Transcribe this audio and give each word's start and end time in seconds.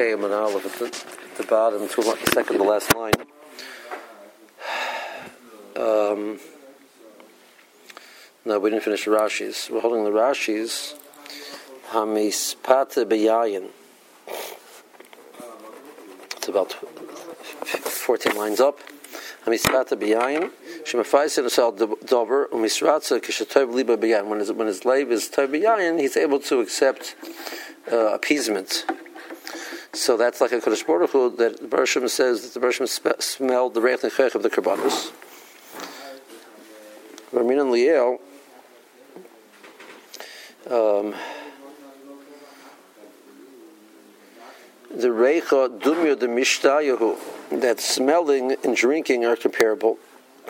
Kayam 0.00 0.24
and 0.24 0.32
Aleph 0.32 0.64
at 0.64 0.72
the, 0.78 1.42
the 1.42 1.46
bottom, 1.46 1.86
to 1.86 1.96
the 1.96 2.30
second 2.32 2.56
to 2.56 2.62
last 2.62 2.96
line. 2.96 3.12
Um, 5.76 6.38
no, 8.46 8.58
we 8.58 8.70
didn't 8.70 8.82
finish 8.82 9.04
the 9.04 9.10
Rashi's. 9.10 9.68
We're 9.70 9.82
holding 9.82 10.04
the 10.04 10.10
Rashi's. 10.10 10.94
Hamispata 11.90 13.04
beyayin. 13.04 13.68
It's 16.36 16.48
about 16.48 16.72
14 16.72 18.34
lines 18.36 18.58
up. 18.58 18.78
Hamispata 19.44 20.00
beyayin. 20.00 20.50
Shemafaisin 20.84 21.44
asal 21.44 21.72
dover 21.72 22.48
umisratza 22.52 23.20
kishatov 23.20 23.74
liba 23.74 23.98
beyayin. 23.98 24.28
When 24.28 24.38
his 24.38 24.50
when 24.50 24.66
his 24.66 24.86
lave 24.86 25.12
is 25.12 25.28
tov 25.28 25.48
beyayin, 25.48 26.00
he's 26.00 26.16
able 26.16 26.40
to 26.40 26.60
accept 26.60 27.16
uh, 27.92 28.14
appeasement. 28.14 28.86
So 30.00 30.16
that's 30.16 30.40
like 30.40 30.50
a 30.52 30.56
Kodesh 30.56 30.86
Baruch 30.86 31.10
Hu 31.10 31.28
that 31.36 31.60
the 31.60 31.68
Bershom 31.68 32.08
says 32.08 32.40
that 32.40 32.54
the 32.54 32.58
Bershom 32.58 32.86
spe- 32.86 33.20
smelled 33.20 33.74
the 33.74 33.82
Reich 33.82 34.00
Nechech 34.00 34.34
of 34.34 34.42
the 34.42 34.48
Karbanos. 34.48 35.12
Ramin 37.32 37.58
and 37.58 37.70
Liel, 37.70 38.18
um, 40.70 41.14
the 44.90 45.08
Reicha 45.08 45.78
Dumya 45.78 46.18
the 46.18 46.28
Mishtayahu, 46.28 47.60
that 47.60 47.78
smelling 47.78 48.56
and 48.64 48.74
drinking 48.74 49.26
are 49.26 49.36
comparable. 49.36 49.98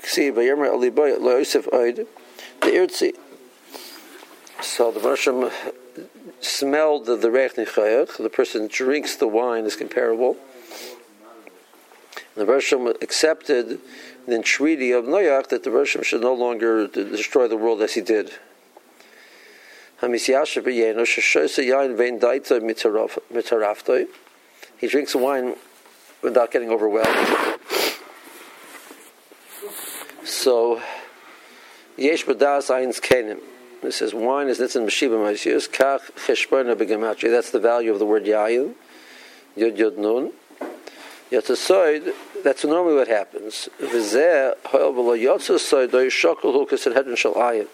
See, 0.05 0.31
Vayomer 0.31 0.71
Aliboy, 0.71 1.19
Lo 1.19 1.39
Yosef 1.39 1.67
Oid, 1.73 2.07
the 2.61 2.69
Irtzi. 2.69 3.17
So 4.63 4.93
the 4.93 5.01
Bershom 5.01 5.51
smelled 6.41 7.07
the, 7.07 7.17
the 7.17 7.31
Reich 7.31 7.55
Nechech, 7.55 8.17
the 8.17 8.31
person 8.31 8.69
drinks 8.69 9.17
the 9.17 9.29
wine 9.29 9.65
is 9.65 9.77
comparable. 9.77 10.37
The 12.35 12.47
Bershom 12.47 12.87
accepted 12.87 13.81
the 14.27 14.37
entreaty 14.37 14.93
of 14.93 15.05
Noach 15.05 15.49
that 15.49 15.65
the 15.65 15.71
Bershom 15.71 16.03
should 16.03 16.23
no 16.23 16.33
longer 16.33 16.87
destroy 16.87 17.49
the 17.49 17.57
world 17.57 17.83
as 17.83 17.95
he 17.95 18.01
did. 18.01 18.33
He 20.01 20.07
drinks 24.87 25.15
wine 25.15 25.57
without 26.23 26.51
getting 26.51 26.71
overwhelmed. 26.71 27.59
So, 30.25 30.81
Yesh 31.99 32.25
Badas 32.25 32.71
Ein's 32.71 33.01
Kenim. 33.01 33.41
It 33.83 33.93
says 33.93 34.13
wine 34.13 34.49
is 34.49 34.59
nitzin 34.59 34.85
mashiba 34.85 35.17
ma'asiyus 35.17 35.69
kach 35.71 36.01
cheshbona 36.27 36.77
begematria. 36.77 37.31
That's 37.31 37.51
the 37.51 37.61
value 37.61 37.93
of 37.93 37.99
the 37.99 38.07
word 38.07 38.25
yayin. 38.25 38.75
Yud 39.57 39.79
yud 39.79 39.97
nun. 39.97 40.33
Yatzasoid. 41.31 42.13
That's 42.45 42.65
normally 42.65 42.97
what 42.97 43.09
happens. 43.09 43.69
V'zeh 43.81 44.55
hoel 44.67 44.93
v'lo 44.93 45.19
yatzasoid 45.19 45.93
do 45.93 45.97
yishokol 45.97 46.53
hu 46.53 46.67
hedron 46.67 47.17
shal 47.17 47.35
ayin. 47.35 47.69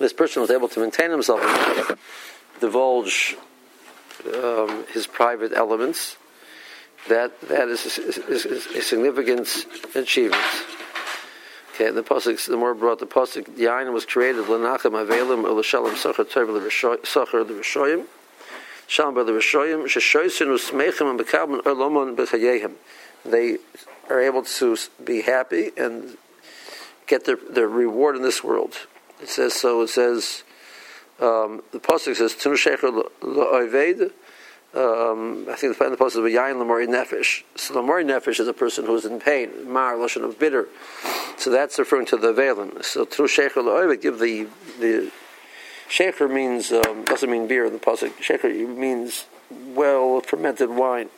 This 0.00 0.12
person 0.12 0.42
was 0.42 0.50
able 0.50 0.68
to 0.68 0.80
maintain 0.80 1.12
himself 1.12 1.40
divulge 2.60 3.36
um, 4.42 4.84
his 4.92 5.06
private 5.06 5.52
elements. 5.52 6.16
That 7.08 7.40
that 7.42 7.68
is 7.68 7.98
a, 7.98 8.28
is, 8.28 8.46
is 8.46 8.66
a 8.66 8.82
significant 8.82 9.66
achievement. 9.94 10.42
Okay, 11.74 11.90
the 11.90 12.02
pasuk, 12.02 12.44
the 12.46 12.56
more 12.58 12.74
brought 12.74 12.98
the 12.98 13.06
pasuk, 13.06 13.46
Yain 13.56 13.94
was 13.94 14.04
created 14.04 14.46
l'nachem 14.46 14.92
avelim 14.92 15.42
l'shalom 15.42 15.96
sacher 15.96 16.24
tov 16.24 17.06
sacher 17.06 17.44
l'rishoyim, 17.44 18.04
shalom 18.86 19.14
by 19.14 19.22
the 19.22 19.32
rishoyim 19.32 19.84
sheshoysin 19.84 20.48
usmechem 20.48 21.08
and 21.08 21.18
bekabman 21.18 21.62
erlomon 21.62 22.14
b'chayehim. 22.14 22.74
They 23.24 23.56
are 24.10 24.20
able 24.20 24.42
to 24.42 24.76
be 25.02 25.22
happy 25.22 25.70
and 25.78 26.18
get 27.06 27.24
their, 27.24 27.36
their 27.36 27.68
reward 27.68 28.16
in 28.16 28.22
this 28.22 28.44
world. 28.44 28.86
It 29.22 29.30
says 29.30 29.54
so. 29.54 29.80
It 29.80 29.88
says 29.88 30.42
um, 31.20 31.62
the 31.72 31.78
pasuk 31.78 32.16
says 32.16 32.34
tunu 32.34 32.56
shecher 32.56 32.92
l'oived. 33.22 34.12
Um, 34.74 35.46
I 35.50 35.54
think 35.56 35.76
the 35.78 35.88
the 35.88 35.96
pasuk 35.96 36.26
is 36.28 36.34
yain 36.34 36.56
lamori 36.56 36.86
nefesh. 36.86 37.44
So 37.56 37.74
lamori 37.74 38.04
nefesh 38.04 38.40
is 38.40 38.48
a 38.48 38.52
person 38.52 38.84
who 38.84 38.94
is 38.94 39.06
in 39.06 39.20
pain. 39.20 39.70
Mar 39.72 39.94
lashon 39.94 40.22
of 40.22 40.38
bitter. 40.38 40.68
So 41.36 41.50
that's 41.50 41.78
referring 41.78 42.06
to 42.06 42.16
the 42.16 42.32
velen. 42.32 42.84
So 42.84 43.04
through 43.04 43.28
shecher 43.28 43.56
la'oivet, 43.56 44.00
give 44.00 44.18
the 44.18 44.46
the 44.78 45.10
shecher 45.88 46.30
means 46.30 46.72
um, 46.72 47.04
doesn't 47.04 47.30
mean 47.30 47.46
beer 47.46 47.66
in 47.66 47.72
the 47.72 47.78
pasuk. 47.78 48.12
Shecher 48.20 48.76
means 48.76 49.26
well 49.50 50.20
fermented 50.20 50.70
wine. 50.70 51.08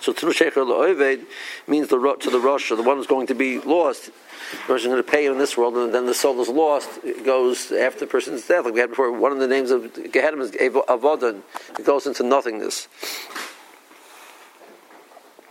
So 0.00 0.12
through 0.12 0.32
shecher 0.32 0.66
la'oivet 0.66 1.24
means 1.68 1.88
the 1.88 2.16
to 2.20 2.30
the 2.30 2.40
rosh, 2.40 2.70
the 2.70 2.82
one 2.82 2.96
who's 2.96 3.06
going 3.06 3.28
to 3.28 3.34
be 3.34 3.60
lost. 3.60 4.06
The 4.06 4.58
person 4.66 4.90
is 4.90 4.94
going 4.94 5.04
to 5.04 5.10
pay 5.10 5.26
in 5.26 5.38
this 5.38 5.56
world, 5.56 5.76
and 5.76 5.94
then 5.94 6.06
the 6.06 6.14
soul 6.14 6.40
is 6.42 6.48
lost. 6.48 6.90
It 7.04 7.24
goes 7.24 7.70
after 7.70 8.00
the 8.00 8.06
person's 8.06 8.46
death, 8.46 8.64
like 8.64 8.74
we 8.74 8.80
had 8.80 8.90
before. 8.90 9.12
One 9.12 9.32
of 9.32 9.38
the 9.38 9.46
names 9.46 9.70
of 9.70 9.82
Gehenim 9.94 10.40
is 10.40 10.50
Avodan. 10.50 11.42
It 11.78 11.86
goes 11.86 12.06
into 12.06 12.22
nothingness. 12.24 12.88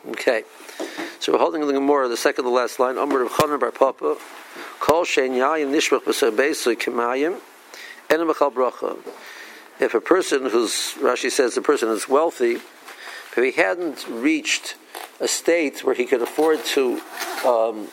Okay. 0.10 0.44
So 1.22 1.34
we're 1.34 1.38
holding 1.38 1.68
the 1.68 1.74
Gemara, 1.74 2.08
the 2.08 2.18
second 2.18 2.46
to 2.46 2.50
last 2.50 2.80
line. 2.80 2.98
Amr 2.98 3.22
of 3.22 3.30
Chanan 3.34 3.60
Bar 3.60 3.70
Papa, 3.70 4.18
Kol 4.80 5.04
Shein 5.04 5.34
Yayim 5.34 5.72
Nishbach 5.72 6.02
B'Sabeisu 6.02 6.76
Kimayim, 6.76 7.40
Enem 8.10 8.34
B'Chal 8.34 8.52
Bracha. 8.52 8.98
If 9.80 9.94
a 9.94 10.02
person 10.02 10.50
who's, 10.50 10.96
Rashi 10.98 11.30
says, 11.30 11.54
the 11.54 11.62
person 11.62 11.90
is 11.90 12.10
wealthy, 12.10 12.54
if 12.54 13.36
he 13.36 13.52
hadn't 13.52 14.08
reached 14.08 14.74
a 15.20 15.28
state 15.28 15.84
where 15.84 15.94
he 15.94 16.06
could 16.06 16.24
afford 16.24 16.66
to 16.66 17.00
um, 17.46 17.90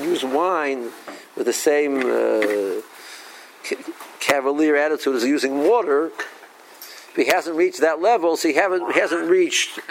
use 0.00 0.24
wine 0.24 0.92
with 1.36 1.44
the 1.44 1.52
same 1.52 1.98
uh, 2.06 2.80
cavalier 4.18 4.76
attitude 4.76 5.14
as 5.14 5.24
using 5.24 5.68
water, 5.68 6.06
if 6.06 7.16
he 7.16 7.26
hasn't 7.26 7.54
reached 7.54 7.82
that 7.82 8.00
level, 8.00 8.34
so 8.34 8.48
he, 8.48 8.54
haven't, 8.54 8.94
he 8.94 8.98
hasn't 8.98 9.28
reached 9.28 9.78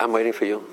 I'm 0.00 0.12
waiting 0.12 0.32
for 0.32 0.44
you. 0.44 0.64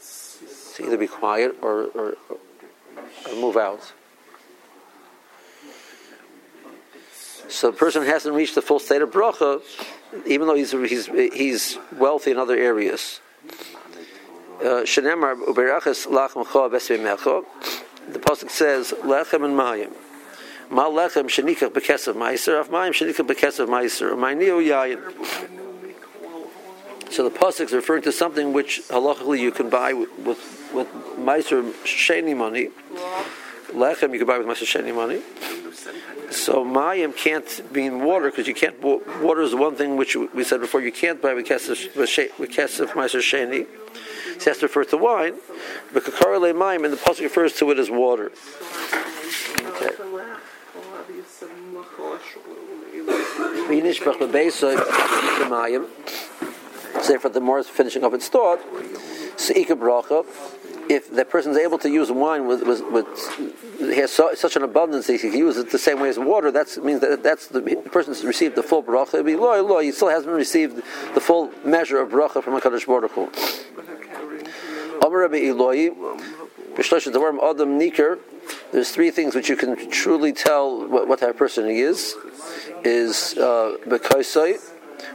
So 0.00 0.84
either 0.84 0.96
be 0.96 1.06
quiet 1.06 1.56
or, 1.62 1.84
or, 1.94 2.16
or 2.30 3.34
move 3.34 3.56
out. 3.56 3.92
So 7.48 7.70
the 7.70 7.76
person 7.76 8.04
hasn't 8.04 8.34
reached 8.34 8.54
the 8.54 8.62
full 8.62 8.78
state 8.78 9.02
of 9.02 9.10
bracha, 9.10 9.62
even 10.26 10.46
though 10.46 10.54
he's 10.54 10.72
he's 10.72 11.06
he's 11.06 11.78
wealthy 11.92 12.32
in 12.32 12.38
other 12.38 12.56
areas. 12.56 13.20
Uh, 14.60 14.84
Lachem 16.06 16.44
The 18.08 18.18
pasuk 18.20 18.50
says 18.50 18.92
lechem 19.02 19.44
and 19.44 19.58
mayim. 19.58 19.92
Ma 20.70 20.88
lechem 20.88 21.24
shenikach 21.24 21.70
bekesav 21.70 22.14
meiser 22.14 22.60
of 22.60 22.70
mayim 22.70 22.90
shenikach 22.90 23.26
bekesav 23.26 23.68
meiser. 23.68 24.12
Um, 24.12 24.20
Mayniu 24.20 24.64
yayin. 24.64 25.00
So 27.10 27.28
the 27.28 27.36
pasuk 27.36 27.66
is 27.66 27.72
referring 27.72 28.02
to 28.02 28.12
something 28.12 28.52
which 28.52 28.82
halachically 28.88 29.40
you 29.40 29.50
can 29.50 29.68
buy 29.70 29.92
with 29.92 30.10
with, 30.18 30.72
with 30.72 30.88
meiser 31.18 31.72
sheni 31.84 32.36
money. 32.36 32.70
Lechem 33.72 34.12
you 34.12 34.18
can 34.18 34.26
buy 34.26 34.38
with 34.38 34.46
meiser 34.46 34.66
sheni 34.66 34.94
money. 34.94 35.22
So 36.30 36.64
mayim 36.64 37.16
can't 37.16 37.72
mean 37.72 38.04
water 38.04 38.30
because 38.30 38.46
you 38.46 38.54
can't. 38.54 38.80
Water 38.80 39.40
is 39.40 39.50
the 39.50 39.56
one 39.56 39.74
thing 39.74 39.96
which 39.96 40.14
we 40.14 40.44
said 40.44 40.60
before 40.60 40.80
you 40.80 40.92
can't 40.92 41.20
buy 41.20 41.34
with 41.34 41.46
kesef 41.46 41.96
with 42.38 42.50
kesef 42.50 42.88
sheni. 42.92 43.66
It 44.34 44.44
has 44.44 44.58
to 44.58 44.66
refer 44.66 44.84
to 44.84 44.96
wine, 44.96 45.34
but 45.92 46.04
kakarele 46.04 46.54
mayim 46.54 46.84
and 46.84 46.92
the 46.92 46.98
pasuk 46.98 47.22
refers 47.22 47.52
to 47.54 47.70
it 47.70 47.78
as 47.78 47.90
water. 47.90 48.32
Okay. 49.60 49.90
Say 57.02 57.18
for 57.18 57.28
the 57.28 57.40
more 57.40 57.62
finishing 57.62 58.04
of 58.04 58.14
its 58.14 58.28
thought. 58.28 58.60
If 60.88 61.10
the 61.12 61.24
person 61.24 61.50
is 61.52 61.58
able 61.58 61.78
to 61.78 61.90
use 61.90 62.12
wine 62.12 62.46
with, 62.46 62.62
with, 62.62 62.80
with 62.92 63.06
has 63.80 64.12
so, 64.12 64.34
such 64.34 64.54
an 64.56 64.62
abundance, 64.62 65.08
that 65.08 65.14
he 65.14 65.18
can 65.18 65.32
use 65.32 65.56
it 65.56 65.70
the 65.70 65.78
same 65.78 66.00
way 66.00 66.08
as 66.08 66.18
water. 66.18 66.50
That 66.52 66.76
means 66.82 67.00
that 67.00 67.22
that's 67.22 67.48
the, 67.48 67.60
the 67.60 67.90
person's 67.90 68.24
received 68.24 68.54
the 68.54 68.62
full 68.62 68.82
bracha. 68.82 69.82
He 69.82 69.92
still 69.92 70.08
hasn't 70.08 70.32
received 70.32 70.76
the 71.14 71.20
full 71.20 71.50
measure 71.64 72.00
of 72.00 72.10
bracha 72.10 72.42
from 72.42 72.58
Hakadosh 72.58 72.86
Baruch 72.86 73.10
Hu. 73.12 73.30
Adam 77.42 77.78
Niker 77.78 78.18
there's 78.72 78.90
three 78.90 79.10
things 79.10 79.34
which 79.34 79.48
you 79.48 79.56
can 79.56 79.90
truly 79.90 80.32
tell 80.32 80.86
what, 80.88 81.08
what 81.08 81.20
type 81.20 81.30
of 81.30 81.36
person 81.36 81.68
he 81.68 81.80
is. 81.80 82.14
Is 82.84 83.36
uh, 83.36 83.76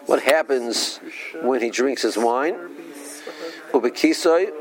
what 0.05 0.21
happens 0.23 0.99
when 1.41 1.61
he 1.61 1.69
drinks 1.69 2.01
his 2.01 2.17
wine, 2.17 2.55
ubekisoi, 3.71 4.51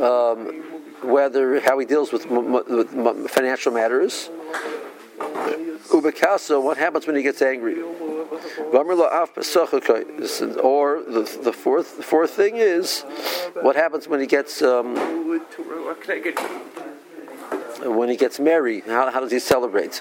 um, 0.00 0.62
whether 1.02 1.60
how 1.60 1.78
he 1.78 1.86
deals 1.86 2.12
with, 2.12 2.26
with 2.26 3.30
financial 3.30 3.72
matters, 3.72 4.30
ubekaso, 6.00 6.62
what 6.62 6.76
happens 6.76 7.06
when 7.06 7.16
he 7.16 7.22
gets 7.22 7.42
angry. 7.42 7.80
Or 7.80 8.24
the, 11.02 11.38
the 11.42 11.52
fourth 11.52 11.96
the 11.96 12.02
fourth 12.02 12.30
thing 12.30 12.56
is 12.56 13.02
what 13.60 13.76
happens 13.76 14.08
when 14.08 14.20
he 14.20 14.26
gets 14.26 14.62
um, 14.62 14.96
when 17.84 18.08
he 18.08 18.16
gets 18.16 18.40
merry. 18.40 18.80
How, 18.80 19.10
how 19.10 19.20
does 19.20 19.30
he 19.30 19.38
celebrate? 19.38 19.98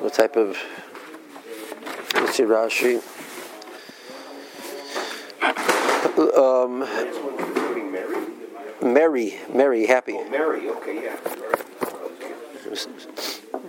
What 0.00 0.14
type 0.14 0.36
of 0.36 0.58
let's 2.14 2.36
see 2.36 2.44
Rashi. 2.44 3.02
Um, 6.36 6.80
merry, 8.82 9.38
merry, 9.52 9.86
happy. 9.86 10.14
Oh, 10.16 10.28
merry. 10.28 10.68
Okay, 10.68 11.04
yeah. 11.04 11.16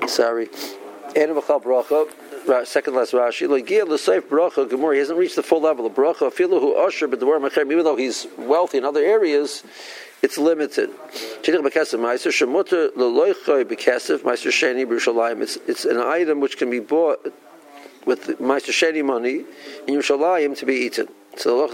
Sorry. 0.08 0.50
Animal 1.16 1.42
bracha. 1.42 2.08
Second 2.66 2.96
last 2.96 3.12
Rashi. 3.14 3.48
Logia 3.48 3.86
l'seif 3.86 4.22
bracha 4.22 4.70
gemur. 4.70 4.94
He 4.94 5.00
hasn't 5.00 5.20
reached 5.20 5.36
the 5.36 5.44
full 5.44 5.62
level 5.62 5.86
of 5.86 5.94
bracha. 5.94 6.32
Afilu 6.32 6.60
hu 6.60 6.76
usher 6.76 7.08
machem. 7.08 7.72
Even 7.72 7.84
though 7.84 7.96
he's 7.96 8.28
wealthy 8.38 8.78
in 8.78 8.86
other 8.86 9.04
areas, 9.04 9.64
it's 10.22 10.38
limited. 10.38 10.90
It's 11.44 11.50
it's 15.68 15.86
an 15.86 15.98
item 15.98 16.40
which 16.40 16.58
can 16.58 16.70
be 16.70 16.80
bought 16.80 17.34
with 18.06 18.28
Meiser 18.40 18.72
Sheni 18.72 19.04
money 19.04 19.46
in 19.88 19.96
Yerushalayim 19.96 20.58
to 20.58 20.66
be 20.66 20.76
eaten. 20.76 21.08
So 21.38 21.68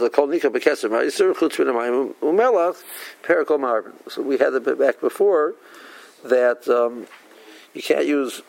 we 4.22 4.38
had 4.38 4.54
it 4.54 4.80
back 4.80 5.02
before 5.02 5.56
that 6.24 6.68
um, 6.68 7.08
you 7.74 7.82
can't 7.82 8.06
use 8.06 8.44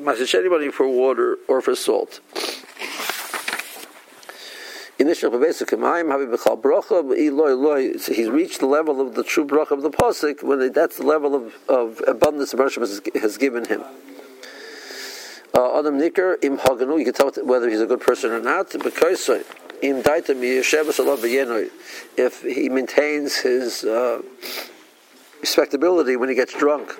Sheni 0.00 0.50
money 0.50 0.70
for 0.70 0.88
water 0.88 1.38
or 1.48 1.60
for 1.60 1.74
salt. 1.74 2.20
Initial 4.98 5.30
he's 8.06 8.28
reached 8.28 8.60
the 8.60 8.66
level 8.66 9.00
of 9.00 9.14
the 9.14 9.24
true 9.24 9.46
bracha 9.46 9.70
of 9.70 9.80
the 9.80 9.90
pasuk 9.90 10.42
when 10.42 10.72
that's 10.72 10.98
the 10.98 11.06
level 11.06 11.34
of, 11.34 11.54
of 11.70 12.02
abundance 12.06 12.50
the 12.50 12.58
has, 12.58 13.00
has 13.14 13.38
given 13.38 13.64
him. 13.64 13.82
Uh, 15.54 15.78
Adam 15.78 16.00
im 16.00 16.58
Haganu, 16.58 16.98
you 16.98 17.04
can 17.04 17.14
tell 17.14 17.30
whether 17.44 17.68
he's 17.70 17.80
a 17.80 17.86
good 17.86 18.00
person 18.00 18.30
or 18.30 18.40
not. 18.40 18.70
Because 18.72 19.28
im 19.82 20.02
if 22.16 22.42
he 22.42 22.68
maintains 22.68 23.36
his 23.36 23.84
uh, 23.84 24.20
respectability 25.40 26.16
when 26.16 26.28
he 26.28 26.34
gets 26.34 26.52
drunk. 26.52 26.94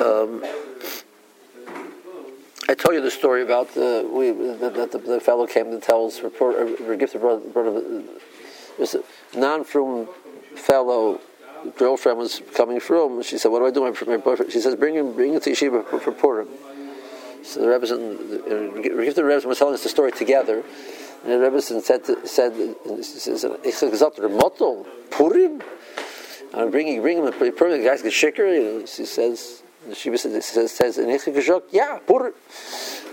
Um, 0.00 0.42
I 2.68 2.74
told 2.74 2.94
you 2.94 3.02
the 3.02 3.10
story 3.10 3.42
about 3.42 3.74
the 3.74 4.08
we 4.10 4.30
that 4.30 4.92
the, 4.92 4.98
the, 4.98 5.20
fellow 5.20 5.46
came 5.46 5.70
to 5.70 5.80
tell 5.80 6.06
us 6.06 6.20
report 6.20 6.56
or 6.56 6.96
give 6.96 7.12
the 7.12 7.18
brother, 7.18 7.40
brother 7.40 8.02
this 8.78 8.96
non-from 9.36 10.08
fellow 10.54 11.20
girlfriend 11.76 12.18
was 12.18 12.40
coming 12.54 12.80
from. 12.80 13.22
She 13.22 13.36
said, 13.36 13.48
"What 13.48 13.58
do 13.58 13.66
I 13.66 13.70
do?" 13.70 13.80
My, 13.82 14.16
my 14.16 14.48
She 14.48 14.60
says, 14.60 14.76
"Bring 14.76 14.94
him, 14.94 15.12
bring 15.12 15.34
him 15.34 15.40
to 15.40 15.50
yeshiva 15.50 15.86
for, 16.00 16.12
Purim." 16.12 16.48
So 17.42 17.60
the 17.60 17.68
Rebbe, 17.68 17.86
and 17.92 18.42
uh, 18.42 19.12
the 19.12 19.24
Rebbe 19.24 19.46
was 19.46 19.58
telling 19.58 19.74
us 19.74 19.82
the 19.82 19.88
story 19.88 20.12
together, 20.12 20.62
and 21.24 21.32
the 21.32 21.38
Rebbe 21.38 21.60
said, 21.60 21.82
"said 22.26 22.54
says, 23.04 24.02
motel 24.20 24.86
Purim." 25.10 25.62
I'm 26.54 26.70
bringing, 26.70 27.00
bring 27.00 27.18
him 27.18 27.26
a 27.26 27.32
Purim. 27.32 27.80
The 27.80 27.86
guys 27.86 28.02
get 28.02 28.12
shikker. 28.12 28.86
She 28.86 29.06
says, 29.06 29.61
she 29.94 30.16
says, 30.16 30.44
says, 30.44 30.72
says 30.72 30.98
in 30.98 31.08
yeah, 31.70 31.98
Purim. 32.06 32.34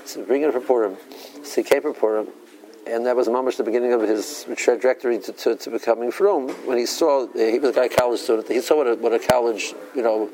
So 0.06 0.26
bring 0.26 0.44
him 0.44 0.52
for 0.52 0.62
Purim. 0.62 0.98
So 1.44 1.62
he 1.62 1.64
came 1.64 1.82
for 1.82 1.94
Purim 1.94 2.28
and 2.90 3.06
that 3.06 3.16
was 3.16 3.28
mamash 3.28 3.58
the 3.58 3.64
beginning 3.64 3.94
of 3.94 4.02
his 4.02 4.46
trajectory 4.56 5.20
to, 5.20 5.32
to, 5.32 5.56
to 5.56 5.70
becoming 5.70 6.12
from 6.12 6.50
when 6.66 6.78
he 6.78 6.86
saw 6.86 7.26
uh, 7.26 7.30
he 7.36 7.60
was 7.60 7.72
a 7.72 7.74
guy 7.74 7.88
college 7.88 8.20
student 8.20 8.48
he 8.48 8.62
saw 8.62 8.78
what 8.78 8.88
a, 8.88 8.96
what 8.96 9.14
a 9.14 9.20
college 9.20 9.74
you 9.96 10.02
know 10.02 10.30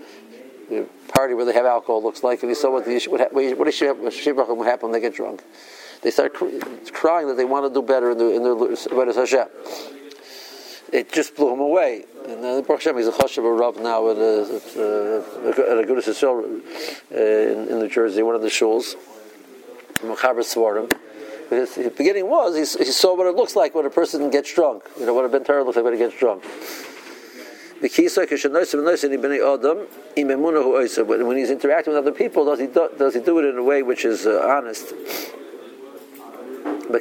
party 1.09 1.33
where 1.33 1.45
they 1.45 1.53
have 1.53 1.65
alcohol 1.65 2.01
looks 2.01 2.23
like 2.23 2.41
and 2.41 2.49
he 2.49 2.55
saw 2.55 2.71
what 2.71 2.85
the 2.85 2.99
what, 3.09 3.33
what, 3.33 3.57
what 3.57 4.57
would 4.57 4.67
happen 4.67 4.89
when 4.89 4.91
they 4.91 5.01
get 5.01 5.13
drunk 5.13 5.43
they 6.01 6.11
start 6.11 6.33
crying 6.91 7.27
that 7.27 7.35
they 7.35 7.45
want 7.45 7.65
to 7.65 7.73
do 7.73 7.85
better 7.85 8.11
in 8.11 8.17
the 8.17 8.29
in 8.31 8.43
the 8.43 9.13
Hashem 9.15 9.47
it 10.91 11.11
just 11.11 11.35
blew 11.35 11.53
him 11.53 11.59
away. 11.59 12.05
And 12.27 12.43
uh, 12.43 12.61
Baruch 12.61 12.83
Hashem, 12.83 12.97
he's 12.97 13.07
a 13.07 13.11
chashav 13.11 13.59
rav 13.59 13.77
now 13.77 14.09
at 14.09 14.17
a, 14.17 14.55
at 14.55 14.75
a, 14.77 15.71
at 15.71 15.77
a 15.77 16.27
uh, 16.27 17.17
in, 17.17 17.67
in 17.69 17.79
New 17.79 17.89
Jersey, 17.89 18.23
one 18.23 18.35
of 18.35 18.41
the 18.41 18.47
shuls. 18.47 18.95
Mechaber 20.01 20.41
Svarim. 20.41 20.91
His, 21.49 21.75
his 21.75 21.93
beginning 21.93 22.27
was 22.27 22.55
he, 22.55 22.83
he, 22.83 22.91
saw 22.91 23.15
what 23.15 23.27
it 23.27 23.35
looks 23.35 23.55
like 23.55 23.75
when 23.75 23.85
a 23.85 23.89
person 23.89 24.29
gets 24.31 24.53
drunk. 24.53 24.83
You 24.99 25.05
know 25.05 25.13
what 25.13 25.25
a 25.25 25.29
bentar 25.29 25.63
looks 25.63 25.75
like 25.75 25.85
when 25.85 25.93
he 25.93 25.99
gets 25.99 26.17
drunk. 26.17 26.43
When 27.81 27.91
he's 27.91 28.17
interacting 31.51 31.93
with 31.93 31.99
other 31.99 32.11
people, 32.11 32.45
does 32.45 32.59
he 32.59 32.67
do, 32.67 32.89
does 32.97 33.13
he 33.13 33.19
do 33.19 33.38
it 33.39 33.45
in 33.45 33.57
a 33.57 33.63
way 33.63 33.83
which 33.83 34.05
is 34.05 34.25
uh, 34.25 34.41
honest? 34.47 34.93
He 36.88 36.99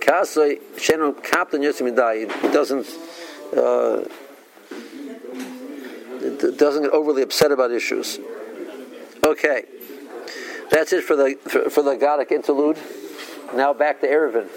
doesn't 2.53 2.87
uh, 3.57 4.05
doesn't 6.57 6.83
get 6.83 6.93
overly 6.93 7.23
upset 7.23 7.53
about 7.53 7.71
issues. 7.71 8.19
Okay, 9.25 9.65
that's 10.71 10.93
it 10.93 11.03
for 11.05 11.17
the 11.17 11.37
for, 11.45 11.71
for 11.71 11.83
the 11.83 11.97
Godic 11.97 12.31
interlude. 12.31 12.79
Now 13.55 13.73
back 13.73 14.01
to 14.01 14.07
Eiruvin. 14.07 14.49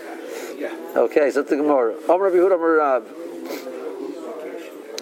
Okay, 0.96 1.30
so 1.30 1.44
the 1.44 1.56
Gemara. 1.56 1.96
Omer 2.10 2.26
Rabbi 2.26 2.38
Huda 2.38 2.54
Omer 2.54 2.74
Rav. 2.78 3.04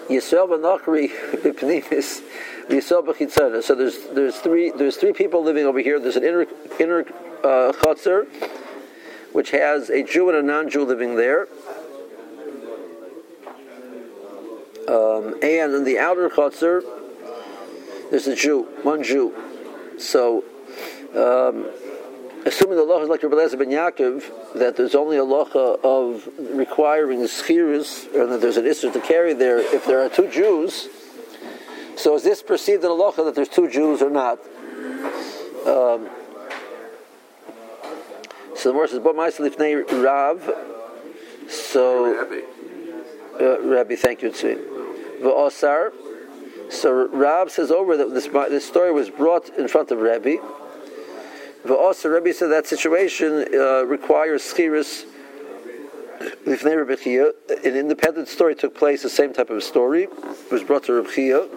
Yisrael 0.08 0.48
v'Nachri 0.48 1.08
b'Pnimis. 1.42 2.22
Yisrael 2.68 3.04
b'Chitzana. 3.06 3.62
So 3.62 3.74
there's 3.74 3.98
there's 4.08 4.36
three 4.36 4.70
there's 4.70 4.96
three 4.96 5.12
people 5.12 5.42
living 5.42 5.64
over 5.64 5.78
here. 5.78 5.98
There's 5.98 6.16
an 6.16 6.24
inner 6.24 6.46
inner 6.78 7.00
uh, 7.42 7.72
chutzner, 7.72 8.26
which 9.32 9.50
has 9.52 9.88
a 9.88 10.02
Jew 10.02 10.28
and 10.28 10.38
a 10.38 10.42
non-Jew 10.42 10.84
living 10.84 11.16
there. 11.16 11.48
Um, 14.88 15.34
and 15.42 15.74
in 15.74 15.84
the 15.84 15.98
outer 15.98 16.28
chutzner, 16.28 16.82
there's 18.10 18.26
a 18.26 18.36
Jew, 18.36 18.62
one 18.82 19.02
Jew. 19.02 19.34
So. 19.98 20.44
Um, 21.14 21.66
assuming 22.46 22.76
the 22.76 22.84
law 22.84 23.02
is 23.02 23.08
like 23.08 23.22
Rabbi 23.22 23.34
Lezer 23.34 23.58
ben 23.58 23.68
Yaakov, 23.68 24.54
that 24.54 24.76
there's 24.76 24.94
only 24.94 25.16
a 25.16 25.24
lacha 25.24 25.82
of 25.82 26.28
requiring 26.56 27.20
schirus, 27.20 28.06
and 28.14 28.30
that 28.32 28.40
there's 28.40 28.56
an 28.56 28.66
issue 28.66 28.90
to 28.92 29.00
carry 29.00 29.34
there 29.34 29.58
if 29.58 29.84
there 29.84 30.00
are 30.00 30.08
two 30.08 30.28
Jews. 30.30 30.88
So 31.96 32.14
is 32.14 32.22
this 32.22 32.42
perceived 32.42 32.84
in 32.84 32.90
a 32.90 32.94
lacha 32.94 33.24
that 33.24 33.34
there's 33.34 33.48
two 33.48 33.68
Jews 33.68 34.00
or 34.00 34.10
not? 34.10 34.38
Um, 35.66 36.08
so 38.54 38.70
the 38.70 38.72
verse 38.72 38.90
says, 38.92 39.00
"But 39.00 39.16
Rav." 39.16 40.54
So, 41.48 42.42
uh, 43.40 43.60
Rabbi, 43.60 43.96
thank 43.96 44.22
you, 44.22 44.30
Tzvi. 44.30 44.75
V'osar. 45.20 45.92
So 46.68 47.08
Rav 47.08 47.50
says 47.50 47.70
over 47.70 47.96
that 47.96 48.12
this 48.12 48.26
this 48.26 48.66
story 48.66 48.92
was 48.92 49.10
brought 49.10 49.48
in 49.50 49.68
front 49.68 49.90
of 49.90 49.98
Rabbi. 49.98 50.36
Also, 51.68 52.08
Rabbi 52.08 52.32
said 52.32 52.48
that 52.48 52.66
situation 52.66 53.46
uh, 53.54 53.84
requires 53.84 54.42
schiris. 54.42 55.04
An 56.46 57.76
independent 57.76 58.28
story 58.28 58.54
took 58.54 58.74
place, 58.74 59.02
the 59.02 59.10
same 59.10 59.32
type 59.32 59.50
of 59.50 59.62
story. 59.62 60.04
It 60.04 60.52
was 60.52 60.62
brought 60.62 60.84
to 60.84 60.94
Rabbi 60.94 61.10
Chia. 61.10 61.48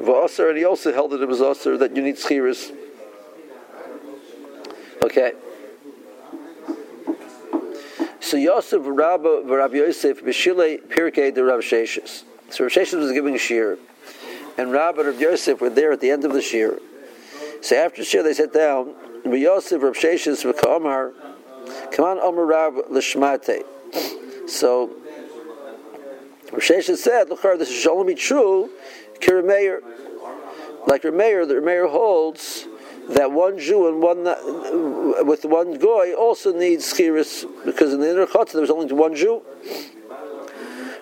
And 0.00 0.56
he 0.56 0.64
also 0.64 0.92
held 0.92 1.10
that 1.10 1.20
it 1.20 1.28
was 1.28 1.40
also 1.40 1.76
that 1.76 1.94
you 1.94 2.02
need 2.02 2.16
schiris. 2.16 2.72
Okay. 5.04 5.32
So 8.30 8.36
Yosef 8.36 8.82
Rabba 8.84 9.42
Rabbi 9.44 9.78
Yosef 9.78 10.22
B'Shile 10.22 10.80
Pirkei 10.86 11.34
the 11.34 11.42
Rav 11.42 11.62
Sheshes. 11.62 12.22
So 12.48 12.62
Rav 12.62 12.72
Sheshes 12.72 12.96
was 12.96 13.10
giving 13.10 13.34
a 13.34 13.38
shir, 13.38 13.76
and 14.56 14.70
Rabba 14.70 15.00
and 15.00 15.08
Rav 15.08 15.20
Yosef 15.20 15.60
were 15.60 15.68
there 15.68 15.90
at 15.90 16.00
the 16.00 16.12
end 16.12 16.24
of 16.24 16.32
the 16.32 16.40
shir. 16.40 16.78
So 17.60 17.74
after 17.74 18.04
Shir, 18.04 18.22
they 18.22 18.32
sat 18.32 18.52
down. 18.52 18.94
Yosef 19.24 19.82
Rav 19.82 19.94
Sheshes 19.94 20.44
V'Kamar, 20.48 21.12
come 21.90 22.04
on, 22.04 22.20
Omer 22.20 22.46
Rav 22.46 22.74
L'Shmate. 22.88 23.64
So 24.48 24.90
Rav 26.52 26.62
Sheshes 26.62 26.98
said, 26.98 27.30
"Look, 27.30 27.42
this 27.42 27.68
should 27.68 27.90
only 27.90 28.14
be 28.14 28.20
true." 28.20 28.70
Like 30.86 31.02
Rameir, 31.02 31.48
the 31.48 31.54
Rameir 31.54 31.90
holds 31.90 32.59
that 33.10 33.32
one 33.32 33.58
Jew 33.58 33.88
and 33.88 34.00
one 34.00 34.24
with 35.26 35.44
one 35.44 35.78
goy 35.78 36.14
also 36.14 36.52
needs 36.52 36.92
schiris 36.92 37.44
because 37.64 37.92
in 37.92 38.00
the 38.00 38.10
inner 38.10 38.26
chutz 38.26 38.52
there 38.52 38.60
was 38.60 38.70
only 38.70 38.92
one 38.92 39.14
Jew. 39.14 39.42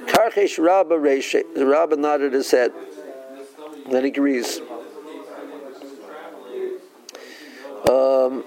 Karchesh 0.06 0.62
Rabba 0.62 0.94
Reish, 0.94 1.40
the 1.54 1.66
Rabba 1.66 1.96
nodded 1.96 2.32
his 2.32 2.50
head. 2.50 2.72
Then 3.90 4.04
he 4.04 4.10
agrees. 4.10 4.60
Um, 7.88 8.44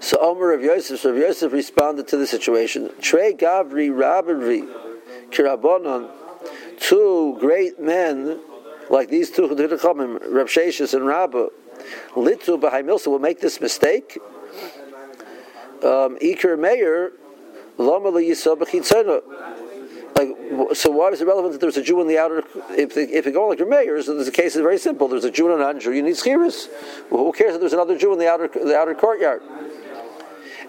so 0.00 0.18
Omer 0.20 0.52
of 0.52 0.62
Yosef, 0.62 1.00
so 1.00 1.14
Yosef 1.14 1.52
responded 1.52 2.08
to 2.08 2.16
the 2.16 2.26
situation. 2.26 2.90
Trey 3.00 3.32
Gavri 3.32 3.94
Rabbi 3.94 4.66
Kirabonon, 5.30 6.10
two 6.78 7.36
great 7.40 7.80
men 7.80 8.38
like 8.90 9.08
these 9.08 9.30
two 9.30 9.48
Chachamim, 9.48 10.18
Sheshis 10.18 10.94
and 10.94 11.06
Rabba, 12.16 12.30
Litu 12.30 12.60
Milsa 12.60 13.08
will 13.08 13.18
make 13.18 13.40
this 13.40 13.60
mistake. 13.60 14.18
Um, 15.82 16.18
Iker 16.18 16.58
Meir, 16.58 17.12
Lama 17.78 18.10
like, 20.20 20.76
so 20.76 20.90
why 20.90 21.08
is 21.08 21.20
it 21.20 21.26
relevant 21.26 21.52
that 21.52 21.60
there's 21.60 21.76
a 21.76 21.82
Jew 21.82 22.00
in 22.00 22.08
the 22.08 22.18
outer? 22.18 22.42
If 22.70 22.94
they, 22.94 23.04
if 23.04 23.24
they 23.24 23.32
go 23.32 23.48
like 23.48 23.58
your 23.58 23.68
mayors, 23.68 24.06
so 24.06 24.14
there's 24.14 24.28
a 24.28 24.32
case 24.32 24.54
is 24.54 24.60
very 24.60 24.78
simple. 24.78 25.08
There's 25.08 25.24
a 25.24 25.30
Jew 25.30 25.50
and 25.50 25.60
a 25.60 25.64
non-Jew. 25.64 25.92
You 25.92 26.02
need 26.02 26.16
schiris. 26.16 26.68
Well, 27.10 27.24
who 27.24 27.32
cares 27.32 27.54
if 27.54 27.60
there's 27.60 27.72
another 27.72 27.96
Jew 27.96 28.12
in 28.12 28.18
the 28.18 28.28
outer 28.28 28.48
the 28.48 28.76
outer 28.76 28.94
courtyard? 28.94 29.42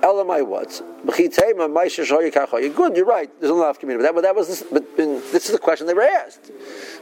Elamai 0.01 0.45
what? 0.45 0.81
Good, 2.75 2.97
you're 2.97 3.05
right. 3.05 3.29
There's 3.39 3.51
a 3.51 3.53
lot 3.53 3.69
of 3.69 3.79
community, 3.79 4.03
but 4.03 4.07
that, 4.07 4.15
but 4.15 4.21
that 4.21 4.35
was 4.35 4.63
but 4.71 4.97
this 4.97 5.45
is 5.45 5.51
the 5.51 5.59
question 5.59 5.85
they 5.85 5.93
were 5.93 6.01
asked. 6.01 6.51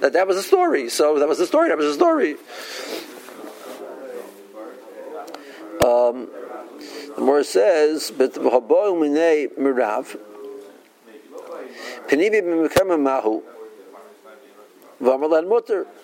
That 0.02 0.14
that 0.14 0.28
was 0.28 0.38
the 0.38 0.44
story. 0.44 0.90
So 0.90 1.20
that 1.20 1.28
was 1.28 1.38
the 1.38 1.46
story. 1.46 1.70
That 1.70 1.78
was 1.78 1.88
the 1.88 1.94
story. 1.94 2.36
Um, 5.86 6.30
the 7.16 7.22
more 7.22 7.44
says, 7.44 8.12
but 8.16 8.34
mirav. 8.34 10.18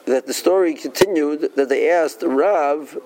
That 0.05 0.27
the 0.27 0.34
story 0.34 0.74
continued 0.75 1.55
that 1.55 1.70
they 1.70 1.89
asked 1.89 2.24
Rav 2.24 2.98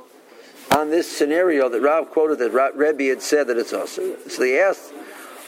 on 0.75 0.89
this 0.89 1.09
scenario 1.11 1.69
that 1.69 1.81
Rav 1.81 2.11
quoted 2.11 2.39
that 2.39 2.51
Rebbe 2.75 3.05
had 3.05 3.21
said 3.21 3.47
that 3.47 3.57
it's 3.57 3.73
also. 3.73 4.17
So 4.27 4.41
they 4.41 4.59
asked, 4.61 4.91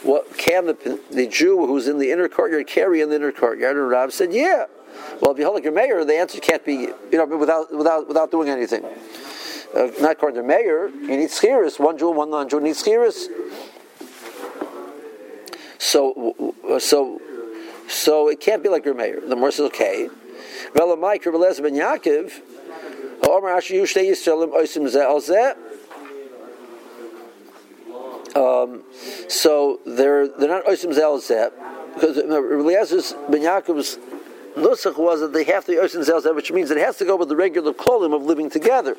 "What 0.02 0.36
can 0.36 0.66
the, 0.66 1.00
the 1.10 1.26
Jew 1.26 1.66
who's 1.66 1.86
in 1.86 1.98
the 1.98 2.10
inner 2.10 2.28
courtyard 2.28 2.66
carry 2.66 3.00
in 3.00 3.10
the 3.10 3.16
inner 3.16 3.32
courtyard?" 3.32 3.76
And 3.76 3.88
Rav 3.88 4.12
said, 4.12 4.32
"Yeah." 4.32 4.66
Well, 5.20 5.32
if 5.32 5.38
you 5.38 5.44
hold 5.44 5.56
like 5.56 5.64
your 5.64 5.72
mayor, 5.72 6.04
the 6.04 6.16
answer 6.16 6.40
can't 6.40 6.64
be 6.64 6.74
you 6.74 6.96
know 7.12 7.26
without 7.26 7.72
without 7.72 8.08
without 8.08 8.30
doing 8.30 8.48
anything. 8.48 8.84
Uh, 9.74 9.90
not 10.00 10.12
according 10.12 10.40
to 10.40 10.46
mayor, 10.46 10.88
you 10.88 11.16
need 11.16 11.30
schiris. 11.30 11.80
One 11.80 11.96
Jew, 11.98 12.10
one 12.10 12.30
non-Jew 12.30 12.60
needs 12.60 12.82
schiris. 12.82 13.28
So, 15.78 16.54
so, 16.78 17.20
so 17.88 18.28
it 18.28 18.40
can't 18.40 18.62
be 18.62 18.68
like 18.68 18.84
your 18.84 18.94
mayor. 18.94 19.20
The 19.20 19.36
more 19.36 19.50
says 19.50 19.66
okay. 19.66 20.08
Ben 20.74 20.86
Yaakov 20.86 22.40
um, 28.34 28.82
so 29.28 29.80
they're 29.84 30.26
they're 30.26 30.48
not 30.48 30.64
oisim 30.64 30.94
zelzeh 30.94 31.50
because 31.94 32.16
Eliezer's 32.16 33.14
ben 33.28 33.42
Yaakov's 33.42 33.98
nusach 34.56 34.96
was 34.96 35.20
that 35.20 35.32
they 35.32 35.44
have 35.44 35.66
to 35.66 35.72
oisim 35.72 36.04
zelzeh, 36.04 36.34
which 36.34 36.50
means 36.50 36.70
it 36.70 36.78
has 36.78 36.96
to 36.98 37.04
go 37.04 37.16
with 37.16 37.28
the 37.28 37.36
regular 37.36 37.72
kolim 37.72 38.14
of 38.14 38.22
living 38.22 38.48
together. 38.48 38.96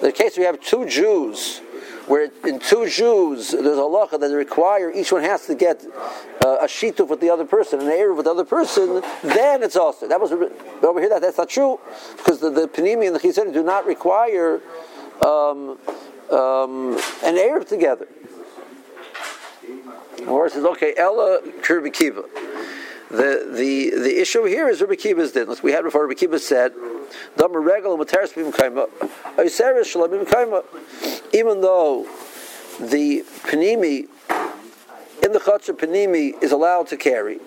The 0.00 0.12
case 0.12 0.36
we 0.36 0.44
have 0.44 0.60
two 0.60 0.86
Jews 0.86 1.60
where 2.08 2.30
in 2.44 2.58
two 2.58 2.88
Jews 2.88 3.50
there's 3.50 3.66
a 3.66 3.80
halacha 3.80 4.18
that 4.18 4.34
require 4.34 4.90
each 4.90 5.12
one 5.12 5.22
has 5.22 5.46
to 5.46 5.54
get 5.54 5.84
uh, 6.44 6.56
a 6.60 6.66
shituf 6.66 7.08
with 7.08 7.20
the 7.20 7.28
other 7.30 7.44
person, 7.44 7.80
an 7.80 7.86
eruv 7.86 8.16
with 8.16 8.24
the 8.24 8.30
other 8.30 8.44
person, 8.44 9.02
then 9.22 9.62
it's 9.62 9.76
also 9.76 10.08
that 10.08 10.20
was 10.20 10.32
over 10.32 11.00
here 11.00 11.08
that 11.10 11.20
that's 11.20 11.38
not 11.38 11.50
true 11.50 11.78
because 12.16 12.40
the, 12.40 12.50
the 12.50 12.66
panimi 12.66 13.06
and 13.06 13.14
the 13.14 13.20
chisanim 13.20 13.52
do 13.52 13.62
not 13.62 13.86
require 13.86 14.60
um, 15.24 15.78
um, 16.30 16.94
an 17.24 17.36
eruv 17.36 17.68
together. 17.68 18.08
Or 20.26 20.48
says 20.48 20.64
okay, 20.64 20.94
Ella 20.96 21.40
Kirby 21.62 21.90
Kiva. 21.90 22.24
The, 23.10 23.48
the, 23.50 23.90
the 23.98 24.20
issue 24.20 24.44
here 24.44 24.68
is 24.68 24.82
Rabbi 24.82 24.96
Kiva's 24.96 25.32
din. 25.32 25.48
We 25.62 25.72
had 25.72 25.82
before 25.82 26.06
Rabbi 26.06 26.18
Kiva 26.18 26.38
said, 26.38 26.72
even 31.32 31.60
though 31.60 32.06
the 32.80 33.24
panimi 33.44 34.08
in 35.24 35.32
the 35.32 35.38
chutzah 35.40 35.74
panimi 35.74 36.42
is 36.42 36.52
allowed 36.52 36.86
to 36.88 36.98
carry 36.98 37.40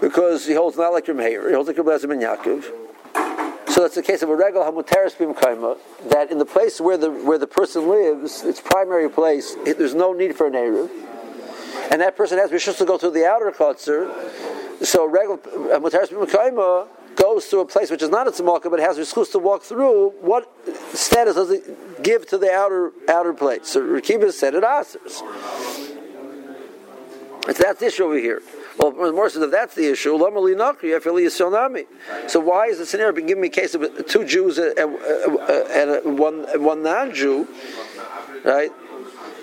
because 0.00 0.46
he 0.46 0.54
holds 0.54 0.78
not 0.78 0.94
like 0.94 1.06
your 1.06 1.16
Meir, 1.16 1.46
he 1.48 1.54
holds 1.54 1.68
like 1.68 1.76
Blazim 1.76 2.10
and 2.10 2.22
Yaakov. 2.22 2.64
So 3.68 3.82
that's 3.82 3.94
the 3.94 4.02
case 4.02 4.22
of 4.22 4.30
a 4.30 4.34
regal 4.34 4.62
hamuteris 4.62 5.18
bim 5.18 5.34
that 6.08 6.30
in 6.30 6.38
the 6.38 6.46
place 6.46 6.80
where 6.80 6.96
the 6.96 7.10
where 7.10 7.36
the 7.36 7.46
person 7.46 7.88
lives, 7.90 8.42
its 8.42 8.60
primary 8.60 9.10
place, 9.10 9.54
there's 9.64 9.94
no 9.94 10.14
need 10.14 10.34
for 10.34 10.46
an 10.46 10.54
eruv 10.54 10.88
and 11.90 12.00
that 12.00 12.16
person 12.16 12.38
has 12.38 12.50
rishus 12.50 12.78
to 12.78 12.84
go 12.84 12.98
through 12.98 13.12
the 13.12 13.26
outer 13.26 13.50
chutzner. 13.50 14.84
So 14.84 15.06
regular 15.06 15.36
uh, 15.36 15.80
mutaris 15.80 16.08
b'mekayma 16.08 16.88
goes 17.16 17.48
to 17.48 17.58
a 17.58 17.66
place 17.66 17.90
which 17.90 18.02
is 18.02 18.10
not 18.10 18.28
a 18.28 18.30
tzemaka, 18.30 18.70
but 18.70 18.78
has 18.78 18.98
rishus 18.98 19.32
to 19.32 19.38
walk 19.38 19.62
through. 19.62 20.10
What 20.20 20.52
status 20.94 21.34
does 21.34 21.50
it 21.50 22.02
give 22.02 22.26
to 22.28 22.38
the 22.38 22.52
outer 22.52 22.92
outer 23.08 23.32
place? 23.32 23.68
So 23.68 23.80
Rekiva 23.80 24.32
said 24.32 24.54
it 24.54 24.64
answers. 24.64 25.22
It's 27.48 27.60
that 27.60 27.80
issue 27.80 28.04
over 28.04 28.18
here. 28.18 28.42
Well, 28.78 28.92
more 29.12 29.30
so 29.30 29.42
if 29.42 29.50
that's 29.50 29.74
the 29.74 29.90
issue, 29.90 30.16
so 30.18 32.40
why 32.40 32.66
is 32.66 32.78
the 32.78 32.86
scenario 32.86 33.12
been 33.12 33.26
giving 33.26 33.40
me 33.40 33.48
a 33.48 33.50
case 33.50 33.74
of 33.74 34.06
two 34.06 34.24
Jews 34.24 34.58
and, 34.58 34.78
and 34.78 36.18
one 36.18 36.44
one 36.62 36.84
non-Jew, 36.84 37.48
right? 38.44 38.70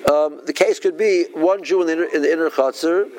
Um, 0.10 0.42
the 0.46 0.54
case 0.54 0.80
could 0.80 0.98
be 0.98 1.26
one 1.34 1.64
Jew 1.64 1.82
in 1.82 1.88
the 1.88 1.94
inner, 1.94 2.04
in 2.06 2.22
the 2.22 2.32
inner 2.32 2.50
chutzner 2.50 3.10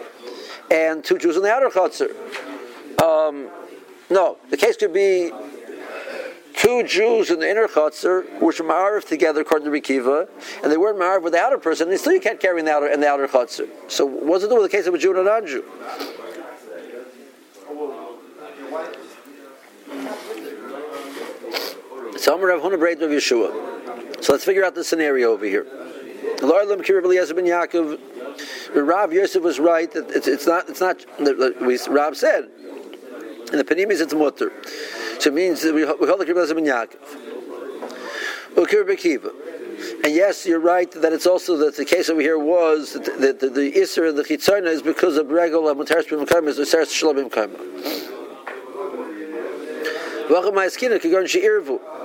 and 0.71 1.05
two 1.05 1.19
Jews 1.19 1.37
in 1.37 1.43
the 1.43 1.51
outer 1.51 1.69
chutzner. 1.69 2.11
Um, 3.03 3.49
no, 4.09 4.39
the 4.51 4.57
case 4.57 4.77
could 4.77 4.93
be 4.93 5.33
two 6.55 6.85
Jews 6.85 7.31
in 7.31 7.41
the 7.41 7.51
inner 7.51 7.67
chutzner 7.67 8.41
which 8.41 8.61
were 8.61 8.67
ma'ariv 8.67 9.05
together 9.07 9.41
according 9.41 9.71
to 9.71 9.73
Rikiva, 9.73 10.29
and 10.63 10.71
they 10.71 10.77
weren't 10.77 10.99
ma'ariv 10.99 11.23
with 11.23 11.33
the 11.33 11.41
outer 11.41 11.59
person, 11.59 11.91
and 11.91 11.99
still 11.99 12.13
you 12.13 12.21
can't 12.21 12.41
carry 12.41 12.61
in 12.61 12.65
the 12.65 12.73
outer 12.73 12.87
in 12.87 13.01
the 13.01 13.09
outer 13.09 13.27
chutzner. 13.27 13.69
So 13.89 14.07
what's 14.07 14.45
it 14.45 14.49
do 14.49 14.55
with 14.55 14.71
the 14.71 14.77
case 14.77 14.87
of 14.87 14.95
a 14.95 14.99
Jew 14.99 15.11
and 15.11 15.21
a 15.21 15.25
non-Jew? 15.25 15.65
So 22.19 22.35
I'm 22.35 22.41
Huna 22.41 22.75
of 22.75 23.11
Yeshua. 23.11 24.25
So 24.25 24.33
let's 24.33 24.45
figure 24.45 24.65
out 24.65 24.75
the 24.75 24.83
scenario 24.83 25.33
over 25.33 25.45
here. 25.45 25.67
Lord 26.47 26.69
Kirav 26.69 27.05
Eliezer 27.05 27.35
ben 27.35 27.45
Yaakov, 27.45 27.99
Rav 28.75 29.13
Yosef 29.13 29.43
was 29.43 29.59
right 29.59 29.91
that 29.93 30.11
it's, 30.11 30.29
it's 30.29 30.47
not, 30.47 30.69
it's 30.69 30.81
not, 30.81 31.05
we, 31.61 31.79
Rav 31.89 32.17
said, 32.17 32.49
in 33.53 33.59
the 33.59 33.65
Panimis 33.65 34.01
it's 34.01 34.15
mutter. 34.15 34.53
So 35.19 35.31
it 35.31 35.35
means 35.35 35.63
that 35.63 35.75
we, 35.75 35.85
we 35.85 36.07
hold 36.07 36.21
the 36.21 36.25
Kirav 36.25 36.37
Eliezer 36.37 36.55
ben 36.55 36.65
Yaakov. 36.65 37.27
And 38.57 40.15
yes, 40.15 40.47
you're 40.47 40.61
right 40.61 40.91
that 40.93 41.13
it's 41.13 41.27
also 41.27 41.59
that 41.59 41.77
the 41.77 41.85
case 41.85 42.09
over 42.09 42.21
here 42.21 42.39
was 42.39 42.95
that 42.95 43.05
the, 43.05 43.33
the, 43.35 43.51
the 43.51 43.73
Isser 43.73 44.09
and 44.09 44.17
the 44.17 44.23
Chitzona 44.23 44.69
is 44.69 44.81
because 44.81 45.19
of 45.19 45.31
Regel 45.31 45.69
and 45.69 45.79
Mutaris 45.79 46.09
Bim 46.09 46.25
Kaima 46.25 46.49
is 46.49 46.57
the 46.57 46.65
Seres 46.65 46.91
Shalom 46.91 47.17
Bim 47.17 47.29
Kaima. 47.29 47.59
Welcome 50.31 50.55
my 50.55 50.69
skin, 50.69 50.93
Kigon 50.93 51.29
She'irvu. 51.29 51.96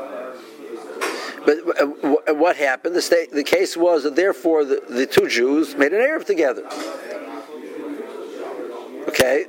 But 1.45 1.81
uh, 1.81 2.33
what 2.33 2.55
happened? 2.55 2.95
The, 2.95 3.01
state, 3.01 3.31
the 3.31 3.43
case 3.43 3.75
was 3.75 4.03
that 4.03 4.15
therefore 4.15 4.63
the, 4.63 4.81
the 4.87 5.05
two 5.05 5.27
Jews 5.27 5.75
made 5.75 5.93
an 5.93 6.01
Arab 6.01 6.25
together. 6.25 6.65
Okay? 9.07 9.45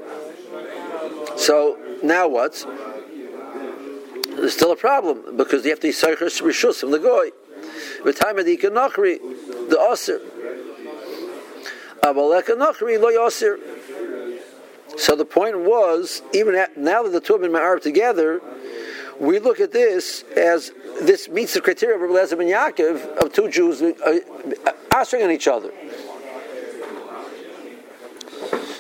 So 1.37 1.79
now 2.03 2.29
what? 2.29 2.67
There's 4.37 4.55
still 4.55 4.73
a 4.73 4.77
problem 4.77 5.37
because 5.37 5.65
you 5.65 5.71
have 5.71 5.81
to 5.81 5.89
Yisaychus 5.89 6.41
Rishus 6.41 6.81
from 6.81 6.91
the 6.91 6.99
Goy. 6.99 7.31
The 8.05 8.13
time 8.13 8.39
of 8.39 8.47
the 8.47 8.57
Ikanachri, 8.57 9.19
the 9.69 9.77
Osir. 9.77 10.21
Lo. 12.05 12.43
So 14.97 15.17
the 15.17 15.25
point 15.25 15.61
was, 15.61 16.23
even 16.33 16.55
at, 16.55 16.77
now 16.77 17.03
that 17.05 17.11
the 17.11 17.21
two 17.21 17.35
have 17.35 17.43
been 17.43 17.53
married 17.53 17.83
together, 17.83 18.41
we 19.21 19.39
look 19.39 19.61
at 19.61 19.73
this 19.73 20.23
as 20.37 20.73
this 21.01 21.29
meets 21.29 21.55
the 21.55 21.61
criteria 21.61 21.97
of 21.97 22.03
Rabbi 22.03 22.35
ben 22.37 22.49
Yaakov 22.49 23.17
of 23.23 23.33
two 23.33 23.49
Jews 23.51 23.83
uh, 23.83 24.19
answering 24.95 25.23
on 25.23 25.31
each 25.31 25.49
other. 25.49 25.73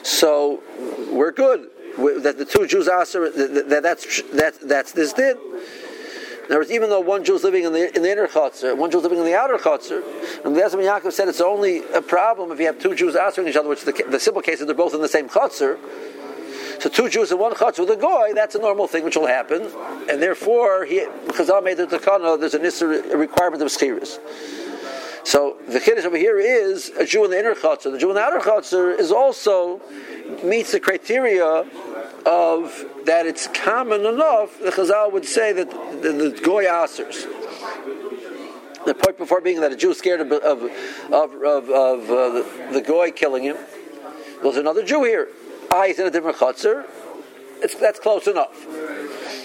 So 0.02 0.62
we're 1.10 1.32
good. 1.32 1.70
that 1.96 2.38
the 2.38 2.44
two 2.44 2.66
Jews 2.66 2.88
answer 2.88 3.30
that, 3.30 3.68
that 3.68 3.82
that's 3.82 4.22
that 4.32 4.60
that's 4.60 4.92
this 4.92 5.12
did. 5.12 5.36
In 5.36 6.46
other 6.46 6.58
words, 6.58 6.72
even 6.72 6.90
though 6.90 7.00
one 7.00 7.24
Jew 7.24 7.36
is 7.36 7.44
living 7.44 7.64
in 7.64 7.72
the, 7.72 7.94
in 7.94 8.02
the 8.02 8.10
inner 8.10 8.26
chutzner, 8.26 8.76
one 8.76 8.90
Jew 8.90 8.98
is 8.98 9.04
living 9.04 9.18
in 9.18 9.24
the 9.24 9.34
outer 9.34 9.56
chutzner, 9.58 10.02
and 10.44 10.56
the 10.56 10.62
Ezra 10.62 10.82
Yaakov 10.82 11.12
said 11.12 11.28
it's 11.28 11.40
only 11.40 11.84
a 11.94 12.02
problem 12.02 12.50
if 12.50 12.58
you 12.58 12.66
have 12.66 12.80
two 12.80 12.94
Jews 12.96 13.14
answering 13.14 13.46
each 13.46 13.56
other, 13.56 13.68
which 13.68 13.84
the, 13.84 13.92
the 14.10 14.18
simple 14.18 14.42
case 14.42 14.60
is 14.60 14.66
they're 14.66 14.74
both 14.74 14.92
in 14.92 15.00
the 15.00 15.08
same 15.08 15.28
chutzner. 15.28 15.78
So 16.82 16.88
two 16.88 17.08
Jews 17.08 17.30
in 17.30 17.38
one 17.38 17.54
chutzner 17.54 17.86
with 17.86 17.90
a 17.90 17.96
goy, 17.96 18.32
that's 18.34 18.56
a 18.56 18.58
normal 18.58 18.88
thing 18.88 19.04
which 19.04 19.14
will 19.14 19.28
happen, 19.28 19.70
and 20.10 20.20
therefore 20.20 20.84
he 20.84 21.06
Chazal 21.28 21.62
made 21.62 21.76
the 21.76 21.86
takana. 21.86 22.36
There's 22.40 22.82
a, 22.82 23.12
a 23.12 23.16
requirement 23.16 23.62
of 23.62 23.68
schiris. 23.68 24.18
So 25.24 25.58
the 25.68 25.78
kiddush 25.78 26.04
over 26.04 26.16
here 26.16 26.40
is 26.40 26.88
a 26.98 27.06
Jew 27.06 27.24
in 27.24 27.30
the 27.30 27.38
inner 27.38 27.54
chutzner. 27.54 27.92
The 27.92 27.98
Jew 27.98 28.08
in 28.08 28.16
the 28.16 28.20
outer 28.20 28.40
chutzner 28.40 28.98
is 28.98 29.12
also 29.12 29.80
meets 30.42 30.72
the 30.72 30.80
criteria 30.80 31.64
of 32.26 32.84
that 33.04 33.26
it's 33.26 33.46
common 33.46 34.04
enough, 34.04 34.58
the 34.58 34.70
Chazal 34.70 35.12
would 35.12 35.24
say 35.24 35.52
that 35.52 35.70
the, 36.02 36.10
the, 36.10 36.40
goy 36.42 36.64
asers. 36.64 37.28
The 38.84 38.94
point 38.94 39.18
before 39.18 39.40
being 39.40 39.60
that 39.60 39.70
a 39.70 39.76
Jew 39.76 39.92
is 39.92 39.98
scared 39.98 40.20
of 40.20 40.32
of 40.32 40.64
of, 41.12 41.12
of, 41.12 41.70
of 41.70 42.10
uh, 42.10 42.28
the, 42.30 42.68
the, 42.72 42.80
goy 42.80 43.12
killing 43.12 43.44
him. 43.44 43.56
There's 44.42 44.56
another 44.56 44.82
Jew 44.82 45.04
here. 45.04 45.28
Ah, 45.74 45.84
he's 45.86 45.98
in 45.98 46.06
a 46.06 46.10
different 46.10 46.36
chutzner. 46.36 46.84
That's 47.80 47.98
close 47.98 48.26
enough. 48.26 48.66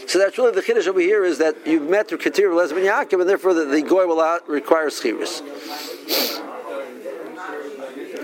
So 0.08 0.20
that's 0.20 0.38
really 0.38 0.52
the 0.52 0.62
chiddush 0.62 0.88
over 0.88 1.00
here 1.00 1.24
is 1.24 1.38
that 1.38 1.56
you've 1.66 1.90
met 1.90 2.10
the 2.10 2.18
criteria 2.18 2.54
of 2.54 2.58
Lezer 2.58 2.76
ben 2.76 2.84
Yaakov, 2.84 3.22
and 3.22 3.30
therefore 3.30 3.54
the, 3.54 3.64
the 3.64 3.82
goy 3.82 4.06
will 4.06 4.20
out, 4.20 4.48
require 4.50 4.90
schiris. 4.90 5.42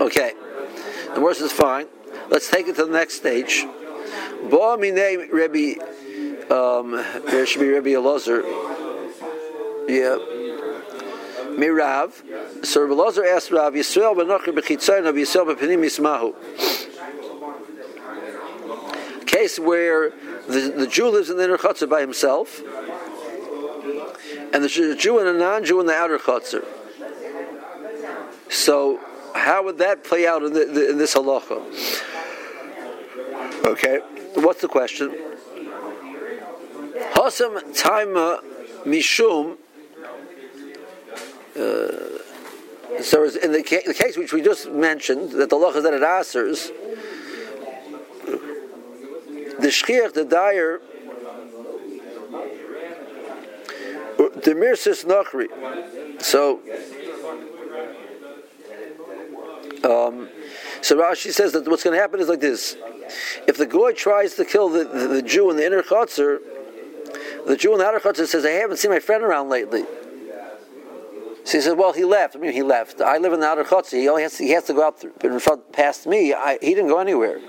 Okay, 0.01 0.33
the 1.13 1.21
worst 1.21 1.39
is 1.39 1.53
fine. 1.53 1.87
Let's 2.29 2.49
take 2.49 2.67
it 2.67 2.75
to 2.75 2.85
the 2.85 2.91
next 2.91 3.15
stage. 3.15 3.65
Bo 4.49 4.77
Minei 4.77 5.31
Rebbe, 5.31 5.79
there 7.29 7.45
should 7.45 7.61
be 7.61 7.67
Rebbe 7.67 7.89
Elazar. 7.91 8.43
Yeah. 9.87 10.17
Mirav. 11.57 12.65
So 12.65 12.87
Elazar 12.87 13.25
asked 13.33 13.51
Rav 13.51 13.73
Yisrael 13.73 14.15
b'nocher 14.15 14.53
b'chitzayin 14.53 15.05
of 15.05 15.15
Yisrael 15.15 15.55
b'penim 15.55 15.83
yismahu. 15.83 16.33
Case 19.33 19.57
where 19.57 20.11
the, 20.47 20.73
the 20.77 20.85
Jew 20.85 21.09
lives 21.09 21.31
in 21.31 21.37
the 21.37 21.43
inner 21.45 21.57
chutzner 21.57 21.89
by 21.89 22.01
himself, 22.01 22.61
and 24.53 24.63
the 24.63 24.95
Jew 24.99 25.17
and 25.17 25.27
a 25.27 25.33
non-Jew 25.33 25.79
in 25.79 25.87
the 25.87 25.93
outer 25.93 26.19
chutzner. 26.19 26.63
So, 28.49 28.99
how 29.33 29.63
would 29.63 29.79
that 29.79 30.03
play 30.03 30.27
out 30.27 30.43
in, 30.43 30.53
the, 30.53 30.65
the, 30.65 30.91
in 30.91 30.99
this 30.99 31.15
halacha? 31.15 31.63
Okay. 33.65 34.01
What's 34.35 34.61
the 34.61 34.67
question? 34.67 35.09
Hasam 37.13 37.59
Taima 37.73 38.43
Mishum. 38.83 39.57
Uh, 41.55 43.01
so 43.01 43.23
in 43.23 43.51
the, 43.51 43.63
ca- 43.63 43.81
the, 43.85 43.95
case 43.95 44.15
which 44.15 44.31
we 44.31 44.43
just 44.43 44.69
mentioned, 44.69 45.31
that 45.31 45.49
the 45.49 45.55
loch 45.55 45.75
is 45.75 45.83
that 45.83 45.93
it 45.93 46.03
answers, 46.03 46.71
the 49.63 49.69
shchiach, 49.69 50.13
the 50.13 50.25
dyer, 50.25 50.81
the 54.17 54.51
mirsis 54.51 55.05
nachri. 55.05 55.47
So, 56.21 56.59
um, 59.85 60.27
so 60.81 60.97
Rashi 60.97 61.31
says 61.31 61.53
that 61.53 61.65
what's 61.67 61.83
going 61.83 61.95
to 61.95 62.01
happen 62.01 62.19
is 62.19 62.27
like 62.27 62.41
this: 62.41 62.75
if 63.47 63.57
the 63.57 63.65
goy 63.65 63.93
tries 63.93 64.35
to 64.35 64.43
kill 64.43 64.67
the, 64.67 64.83
the, 64.83 65.07
the 65.07 65.21
Jew 65.21 65.49
in 65.49 65.55
the 65.55 65.65
inner 65.65 65.81
chutzner, 65.81 66.39
the 67.47 67.55
Jew 67.55 67.71
in 67.71 67.79
the 67.79 67.85
outer 67.85 67.99
chutzner 67.99 68.27
says, 68.27 68.45
"I 68.45 68.49
haven't 68.49 68.77
seen 68.77 68.91
my 68.91 68.99
friend 68.99 69.23
around 69.23 69.47
lately." 69.47 69.85
So 71.45 71.57
he 71.57 71.61
says, 71.61 71.73
"Well, 71.75 71.93
he 71.93 72.03
left. 72.03 72.35
I 72.35 72.39
mean, 72.39 72.51
he 72.51 72.63
left. 72.63 72.99
I 72.99 73.17
live 73.17 73.31
in 73.31 73.39
the 73.39 73.47
outer 73.47 73.63
chutzner. 73.63 73.99
He 74.01 74.09
only 74.09 74.23
has 74.23 74.37
to, 74.37 74.43
he 74.43 74.51
has 74.51 74.65
to 74.65 74.73
go 74.73 74.85
out 74.85 75.01
in 75.23 75.39
front 75.39 75.71
past 75.71 76.05
me. 76.05 76.33
I, 76.33 76.57
he 76.61 76.73
didn't 76.75 76.89
go 76.89 76.99
anywhere." 76.99 77.39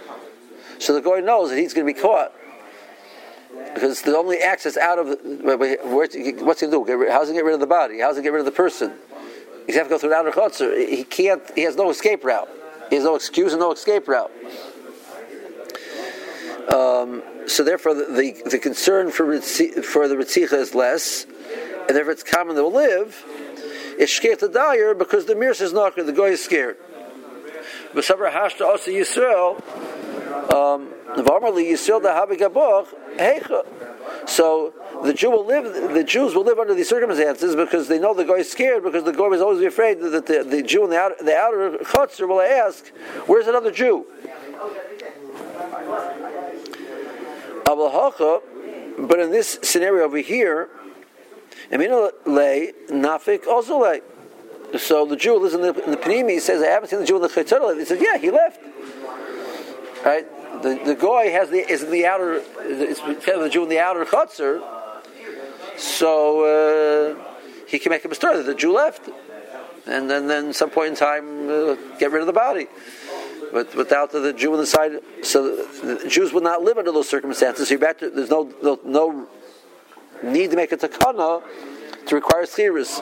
So 0.78 0.94
the 0.94 1.00
goy 1.00 1.20
knows 1.20 1.50
that 1.50 1.58
he's 1.58 1.74
going 1.74 1.86
to 1.86 1.92
be 1.92 2.00
caught 2.00 2.32
because 3.74 4.02
the 4.02 4.16
only 4.16 4.38
access 4.38 4.76
out 4.76 4.98
of 4.98 5.18
what's 5.22 6.14
he 6.14 6.32
going 6.32 6.54
to 6.54 6.66
do? 6.86 7.08
How's 7.10 7.28
he 7.28 7.34
get 7.34 7.44
rid 7.44 7.54
of 7.54 7.60
the 7.60 7.66
body? 7.66 8.00
How's 8.00 8.16
he 8.16 8.22
get 8.22 8.32
rid 8.32 8.40
of 8.40 8.46
the 8.46 8.52
person? 8.52 8.92
He's 9.66 9.76
have 9.76 9.86
to 9.86 9.90
go 9.90 9.98
through 9.98 10.10
the 10.10 10.16
outer 10.16 10.30
chutzner. 10.30 10.88
He 10.88 11.04
can't. 11.04 11.42
He 11.54 11.62
has 11.62 11.76
no 11.76 11.90
escape 11.90 12.24
route. 12.24 12.48
He 12.90 12.96
has 12.96 13.04
no 13.04 13.14
excuse 13.14 13.52
and 13.52 13.60
no 13.60 13.72
escape 13.72 14.06
route. 14.08 14.30
Um, 16.72 17.22
so 17.46 17.62
therefore, 17.64 17.94
the, 17.94 18.04
the, 18.04 18.50
the 18.50 18.58
concern 18.58 19.10
for 19.10 19.40
for 19.40 20.08
the 20.08 20.16
ritzicha 20.16 20.52
is 20.54 20.74
less, 20.74 21.24
and 21.88 21.96
therefore 21.96 22.12
it's 22.12 22.22
common 22.22 22.56
to 22.56 22.66
live. 22.66 23.24
It's 23.96 24.12
scared 24.12 24.40
to 24.40 24.48
die 24.48 24.92
because 24.94 25.26
the 25.26 25.34
mirror 25.34 25.52
is 25.52 25.72
not 25.72 25.94
good. 25.94 26.06
the 26.06 26.12
guy 26.12 26.24
is 26.24 26.44
scared. 26.44 26.76
But 27.94 28.04
hashta 28.04 28.62
also 28.62 28.90
Yisrael. 28.90 29.62
Um, 30.54 30.88
so 34.26 34.72
the 35.04 35.14
Jew 35.14 35.30
will 35.30 35.46
live. 35.46 35.92
The 35.94 36.04
Jews 36.04 36.34
will 36.34 36.44
live 36.44 36.58
under 36.58 36.74
these 36.74 36.88
circumstances 36.88 37.54
because 37.54 37.88
they 37.88 37.98
know 37.98 38.14
the 38.14 38.24
guy 38.24 38.34
is 38.34 38.50
scared 38.50 38.82
because 38.82 39.04
the 39.04 39.12
guy 39.12 39.26
is 39.26 39.40
always 39.40 39.60
afraid 39.64 40.00
that 40.00 40.26
the, 40.26 40.42
the 40.42 40.62
Jew 40.62 40.84
in 40.84 40.90
the 40.90 40.98
outer, 40.98 41.16
the 41.22 41.36
outer 41.36 41.78
chutzner 41.78 42.28
will 42.28 42.40
ask, 42.40 42.86
"Where's 43.26 43.46
another 43.46 43.70
Jew?" 43.70 44.06
But 48.96 49.20
in 49.20 49.30
this 49.30 49.58
scenario 49.62 50.04
over 50.04 50.18
here, 50.18 50.68
nafik 52.90 53.46
also 53.46 53.82
lay. 53.82 54.00
So 54.78 55.06
the 55.06 55.16
Jew 55.16 55.38
lives 55.38 55.54
in 55.54 55.62
the, 55.62 55.72
the 55.72 55.96
Panimi 55.96 56.40
says, 56.40 56.62
I 56.62 56.66
haven't 56.66 56.88
seen 56.88 56.98
the 56.98 57.06
Jew 57.06 57.16
in 57.16 57.22
the 57.22 57.28
Chetzorah. 57.28 57.78
He 57.78 57.84
says, 57.84 58.00
yeah, 58.00 58.18
he 58.18 58.30
left. 58.30 58.60
Right? 60.04 60.26
The, 60.62 60.80
the 60.84 60.94
guy 60.94 61.26
has 61.28 61.50
the 61.50 61.58
is 61.58 61.82
in 61.82 61.90
the 61.90 62.06
outer 62.06 62.42
it's 62.58 63.00
the 63.00 63.48
Jew 63.50 63.62
in 63.64 63.68
the 63.68 63.80
outer 63.80 64.04
chutzner, 64.04 64.62
so 65.76 66.44
uh, 66.44 67.16
he 67.66 67.78
can 67.78 67.90
make 67.90 68.04
a 68.04 68.08
mistake 68.08 68.34
that 68.34 68.46
the 68.46 68.54
Jew 68.54 68.72
left, 68.72 69.08
and 69.86 70.08
then 70.10 70.26
then 70.26 70.52
some 70.52 70.70
point 70.70 70.90
in 70.90 70.96
time 70.96 71.48
uh, 71.48 71.76
get 71.98 72.12
rid 72.12 72.20
of 72.20 72.26
the 72.26 72.32
body 72.32 72.68
but 73.54 73.72
without 73.76 74.10
the, 74.10 74.18
the 74.18 74.32
Jew 74.32 74.52
on 74.52 74.58
the 74.58 74.66
side, 74.66 74.98
so 75.22 75.56
the, 75.56 75.94
the 76.02 76.08
Jews 76.08 76.32
would 76.32 76.42
not 76.42 76.62
live 76.62 76.76
under 76.76 76.90
those 76.90 77.08
circumstances. 77.08 77.68
So 77.68 77.76
to, 77.76 78.10
there's 78.10 78.28
no, 78.28 78.52
no, 78.60 78.80
no 78.84 79.28
need 80.24 80.50
to 80.50 80.56
make 80.56 80.72
a 80.72 80.76
takana 80.76 81.40
to 82.06 82.14
require 82.16 82.46
schiris. 82.46 83.00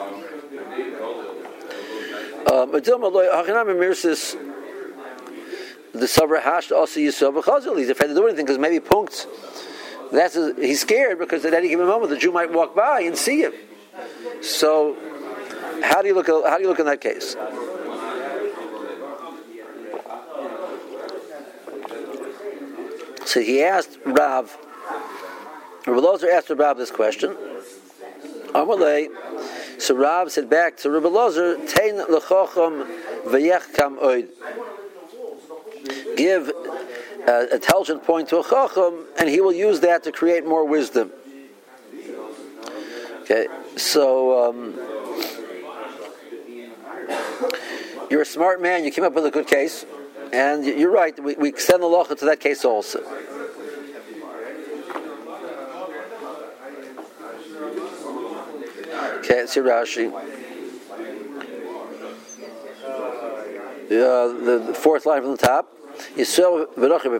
Um, 2.51 2.71
the 5.93 6.07
sabra 6.07 6.41
hash 6.41 6.71
also 6.71 6.99
yisrael 6.99 7.33
b'chazil. 7.41 7.77
He's 7.77 7.89
afraid 7.89 8.07
to 8.07 8.15
do 8.15 8.25
anything 8.25 8.45
because 8.45 8.57
maybe 8.57 8.79
punks. 8.79 9.27
That's 10.11 10.35
a, 10.35 10.53
he's 10.55 10.81
scared 10.81 11.19
because 11.19 11.45
at 11.45 11.53
any 11.53 11.69
given 11.69 11.87
moment 11.87 12.09
the 12.09 12.17
Jew 12.17 12.31
might 12.31 12.51
walk 12.51 12.75
by 12.75 13.01
and 13.01 13.17
see 13.17 13.41
him. 13.41 13.53
So, 14.41 14.97
how 15.81 16.01
do 16.01 16.07
you 16.07 16.15
look? 16.15 16.27
How 16.27 16.57
do 16.57 16.63
you 16.63 16.69
look 16.69 16.79
in 16.79 16.85
that 16.85 17.01
case? 17.01 17.35
So 23.25 23.41
he 23.41 23.63
asked 23.63 23.97
Rav, 24.05 24.55
Rav 25.87 26.03
Lozer 26.03 26.31
asked 26.31 26.51
Rav 26.51 26.77
this 26.77 26.91
question. 26.91 27.35
Amalei, 28.49 29.09
so 29.81 29.95
Rav 29.95 30.31
said 30.31 30.49
back 30.49 30.77
to 30.77 30.89
Rav 30.91 31.03
Lozer, 31.03 31.57
Tein 31.73 31.95
lechochom 31.95 32.85
v'yechkam 33.25 33.97
oid. 33.99 34.27
Give 36.15 36.51
an 37.27 37.47
intelligent 37.51 38.03
point 38.03 38.29
to 38.29 38.39
a 38.39 38.43
chacham, 38.43 39.05
and 39.17 39.29
he 39.29 39.41
will 39.41 39.53
use 39.53 39.79
that 39.81 40.03
to 40.03 40.11
create 40.11 40.45
more 40.45 40.65
wisdom. 40.65 41.11
Okay, 43.21 43.47
so 43.77 44.49
um, 44.49 44.73
you're 48.09 48.21
a 48.21 48.25
smart 48.25 48.61
man. 48.61 48.83
You 48.83 48.91
came 48.91 49.03
up 49.03 49.13
with 49.13 49.25
a 49.25 49.31
good 49.31 49.47
case. 49.47 49.85
And 50.33 50.65
you're 50.65 50.89
right, 50.89 51.17
we, 51.23 51.35
we 51.35 51.47
extend 51.49 51.83
the 51.83 51.87
locha 51.87 52.17
to 52.17 52.25
that 52.25 52.39
case 52.39 52.65
also. 52.65 53.01
Okay, 59.19 59.45
see 59.45 59.59
Rashi. 59.59 60.11
Uh, 60.11 60.21
the, 63.89 64.63
the 64.67 64.73
fourth 64.73 65.05
line 65.05 65.21
from 65.21 65.31
the 65.31 65.37
top. 65.37 65.69
Yisrael 66.15 66.67
v'rochim 66.73 67.13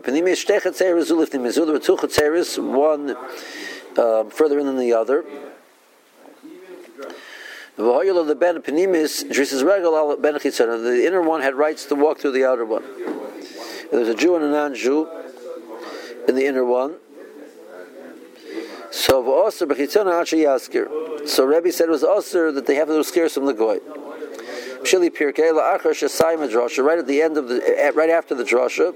one 2.58 3.16
uh, 3.96 4.24
further 4.24 4.58
in 4.58 4.66
than 4.66 4.78
the 4.78 4.92
other. 4.92 5.24
The 7.76 8.36
ben 8.38 8.62
regal 9.62 10.16
ben 10.16 10.34
The 10.34 11.04
inner 11.06 11.22
one 11.22 11.42
had 11.42 11.54
rights 11.54 11.84
to 11.86 11.94
walk 11.94 12.18
through 12.18 12.32
the 12.32 12.44
outer 12.44 12.64
one. 12.64 12.82
There's 13.90 14.08
a 14.08 14.14
Jew 14.14 14.34
and 14.36 14.44
a 14.44 14.50
non-Jew, 14.50 15.08
in 16.28 16.34
the 16.34 16.46
inner 16.46 16.64
one. 16.64 16.96
So 18.90 19.22
yaskir. 19.22 21.28
So 21.28 21.44
Rebbe 21.44 21.72
said 21.72 21.88
it 21.88 21.90
was 21.90 22.04
osir 22.04 22.54
that 22.54 22.66
they 22.66 22.76
have 22.76 22.88
to 22.88 23.02
scare 23.02 23.28
from 23.28 23.46
the 23.46 23.52
goy. 23.52 23.80
Shili 24.84 25.10
pirkei 25.10 25.52
la'achar 25.52 25.92
shesayim 25.92 26.48
drasha 26.48 26.84
right 26.84 26.98
at 26.98 27.06
the 27.06 27.22
end 27.22 27.36
of 27.36 27.48
the 27.48 27.62
eh, 27.66 27.90
right 27.94 28.10
after 28.10 28.34
the 28.34 28.44
drasha. 28.44 28.94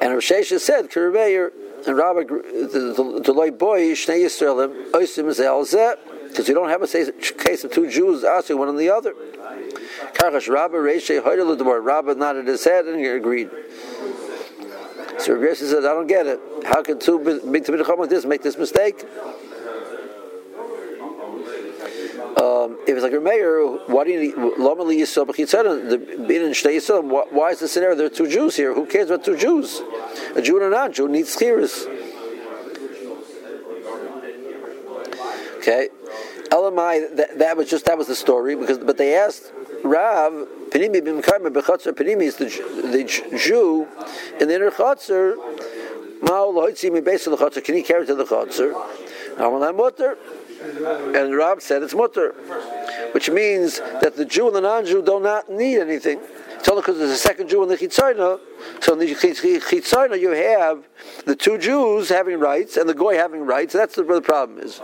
And 0.00 0.12
Rav 0.12 0.22
Shesha 0.22 0.60
said, 0.60 0.90
Kiribeir, 0.90 1.50
and 1.86 1.96
Rabbi, 1.96 2.24
the 2.24 3.32
loy 3.34 3.50
boy, 3.50 3.92
Shnei 3.92 4.24
Yisraelim, 4.24 4.90
Oisim 4.90 5.26
Zelzeh, 5.26 5.96
because 6.28 6.48
you 6.48 6.54
don't 6.54 6.68
have 6.68 6.82
a 6.82 6.86
case 6.86 7.64
of 7.64 7.72
two 7.72 7.88
Jews 7.88 8.24
asking 8.24 8.58
one 8.58 8.68
on 8.68 8.76
the 8.76 8.90
other. 8.90 9.14
Karchash 10.14 10.48
Rabba 10.48 10.76
Reishe 10.76 11.08
the 11.08 11.80
Rabba 11.80 12.14
nodded 12.16 12.46
his 12.46 12.64
head 12.64 12.86
and 12.86 13.04
agreed. 13.04 13.50
So 15.18 15.34
Rabbi 15.34 15.54
said, 15.54 15.78
I 15.78 15.94
don't 15.94 16.06
get 16.06 16.26
it. 16.26 16.40
How 16.64 16.82
can 16.82 16.98
two 16.98 17.18
big 17.18 17.64
Tamid 17.64 17.98
like 17.98 18.10
this 18.10 18.24
make 18.24 18.42
this 18.42 18.58
mistake? 18.58 19.04
Um, 22.36 22.78
if 22.86 22.88
it's 22.96 23.02
like 23.02 23.12
a 23.12 23.20
mayor, 23.20 23.64
why 23.86 24.02
do 24.02 24.10
you 24.10 24.20
need? 24.20 24.34
The 24.34 25.98
being 26.26 26.42
in 26.42 26.50
Shnei 26.50 26.76
Yisrael. 26.76 27.32
Why 27.32 27.50
is 27.50 27.60
the 27.60 27.68
scenario? 27.68 27.94
There 27.94 28.06
are 28.06 28.10
two 28.10 28.28
Jews 28.28 28.56
here. 28.56 28.74
Who 28.74 28.86
cares 28.86 29.08
about 29.10 29.24
two 29.24 29.36
Jews? 29.36 29.80
A 30.34 30.42
Jew 30.42 30.56
and 30.56 30.66
a 30.66 30.70
non-Jew 30.70 31.06
needs 31.06 31.36
chiris. 31.36 31.86
Okay, 35.58 35.90
Elamai. 36.50 37.14
That, 37.14 37.38
that 37.38 37.56
was 37.56 37.70
just 37.70 37.84
that 37.84 37.96
was 37.96 38.08
the 38.08 38.16
story 38.16 38.56
because 38.56 38.78
but 38.78 38.96
they 38.98 39.14
asked 39.14 39.52
Rav 39.84 40.32
Panimi 40.70 41.00
b'mkayma 41.02 41.52
b'chatzar 41.52 41.92
Panimi 41.92 42.22
is 42.22 42.36
the, 42.36 42.46
the 42.46 43.04
Jew 43.38 43.86
in 44.40 44.48
the 44.48 44.54
inner 44.56 44.72
chatzar. 44.72 45.36
Can 47.64 47.74
he 47.76 47.82
carry 47.82 48.06
to 48.06 48.14
the 48.16 48.24
chatzar? 48.24 48.72
Amalam 49.36 49.76
mutter. 49.76 50.18
And 50.64 51.36
Rab 51.36 51.60
said 51.60 51.82
it's 51.82 51.94
mutter, 51.94 52.32
which 53.12 53.28
means 53.28 53.80
that 54.00 54.16
the 54.16 54.24
Jew 54.24 54.46
and 54.46 54.56
the 54.56 54.60
non-Jew 54.60 55.02
do 55.02 55.20
not 55.20 55.50
need 55.50 55.78
anything. 55.78 56.20
It's 56.54 56.68
only 56.70 56.80
because 56.80 56.96
there's 56.98 57.10
a 57.10 57.18
second 57.18 57.48
Jew 57.48 57.62
in 57.62 57.68
the 57.68 57.76
chitzayna. 57.76 58.40
So 58.80 58.94
in 58.94 58.98
the 58.98 59.06
chitzayna 59.06 60.18
you 60.18 60.30
have 60.30 60.88
the 61.26 61.36
two 61.36 61.58
Jews 61.58 62.08
having 62.08 62.40
rights 62.40 62.78
and 62.78 62.88
the 62.88 62.94
goy 62.94 63.16
having 63.16 63.42
rights. 63.42 63.74
That's 63.74 63.98
where 63.98 64.06
the 64.06 64.22
problem 64.22 64.60
is. 64.60 64.80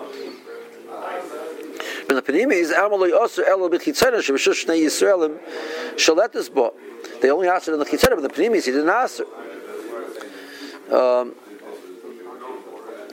In 2.11 2.17
the 2.17 2.23
Panimis, 2.23 2.73
Amaloi 2.75 3.19
Osir 3.19 3.49
Elo 3.49 3.71
B'chitzayna 3.71 4.19
Shebeshush 4.19 4.67
Shnei 4.67 4.83
Yisraelim 4.85 5.39
Shalet 5.97 6.33
this 6.33 6.51
bo. 6.51 6.75
They 7.23 7.31
only 7.31 7.49
asked 7.49 7.69
it 7.69 7.73
in 7.73 7.79
the 7.79 7.87
chitzayna, 7.87 8.21
but 8.21 8.23
the 8.23 8.29
Panimis 8.29 8.67
he 8.67 8.73
didn't 8.73 8.91
ask 8.91 9.21
it. 9.21 10.93
Um, 10.93 11.35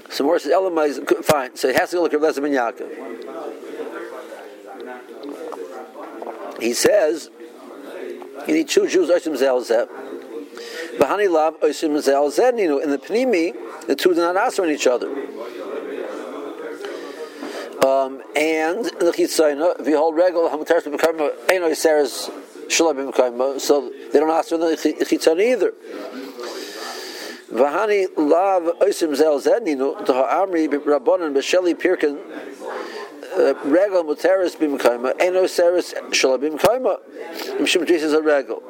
so 0.10 0.24
more 0.24 0.40
says 0.40 0.52
Elamai 0.52 0.88
is 0.90 1.00
fine. 1.26 1.56
So 1.56 1.68
it 1.70 1.76
has 1.76 1.90
to 1.92 1.98
go 1.98 2.04
like 2.04 2.14
Rav 2.14 2.22
Lezer 2.22 2.42
ben 2.42 2.52
Yaakov. 2.52 2.90
He 6.62 6.74
says 6.74 7.30
you 8.48 8.54
need 8.54 8.70
two 8.70 8.88
Jews 8.88 9.10
oisim 9.10 9.36
zelzeh. 9.38 9.88
Bahani 10.98 11.30
lav 11.30 11.60
oisim 11.60 11.98
zelzeh. 11.98 12.54
Know, 12.68 12.80
in 12.80 12.90
the 12.92 12.98
Pnimi, 12.98 13.54
the 13.88 13.96
two 13.96 14.14
do 14.14 14.22
not 14.22 14.38
answer 14.38 14.64
on 14.64 14.70
each 14.70 14.88
other. 14.88 15.08
Um, 17.86 18.24
and 18.36 18.86
the 18.86 19.14
Chitzayna, 19.16 19.96
hold 19.96 20.16
regal, 20.16 20.50
Hamataris 20.50 20.92
become 20.92 21.18
Eino 21.18 21.70
Yiseres 21.70 22.32
Shalom 22.70 23.06
become 23.06 23.60
so 23.60 23.92
they 24.12 24.20
don't 24.20 24.30
answer 24.30 24.56
in 24.56 24.62
the 24.62 24.76
Chitzayna 24.76 25.42
either. 25.42 25.74
Vahani 27.58 28.06
lav 28.16 28.64
oisim 28.82 29.16
zel 29.16 29.40
zeninu 29.40 29.96
rabbanon 30.06 31.34
b'sheli 31.34 31.74
pirkin 31.74 32.20
uh, 33.36 33.54
regal 33.66 34.04
muteris 34.04 34.56
eno 35.20 35.44
seris 35.46 35.94
mishum 37.60 37.88
Jesus 37.88 38.14
a 38.14 38.22
regal 38.22 38.62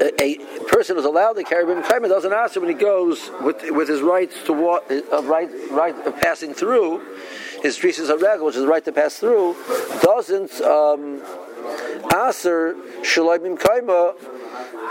a 0.00 0.38
person 0.66 0.98
is 0.98 1.04
allowed 1.04 1.34
to 1.34 1.44
carry 1.44 1.64
b'mkayma 1.64 2.08
doesn't 2.08 2.32
answer 2.32 2.58
when 2.58 2.68
he 2.68 2.74
goes 2.74 3.30
with 3.40 3.62
with 3.70 3.88
his 3.88 4.02
rights 4.02 4.34
to 4.44 4.52
what 4.52 4.90
of 4.90 5.26
right 5.26 5.48
right 5.70 5.94
of 6.06 6.16
passing 6.20 6.54
through 6.54 7.00
his 7.62 7.76
trees 7.76 7.98
is 7.98 8.08
a 8.08 8.16
regal 8.16 8.46
which 8.46 8.56
is 8.56 8.62
the 8.62 8.68
right 8.68 8.84
to 8.84 8.92
pass 8.92 9.18
through 9.18 9.56
doesn't 10.02 10.60
um, 10.60 11.22
answer 12.14 12.76
shalom 13.02 13.40
b'mkayma 13.40 14.14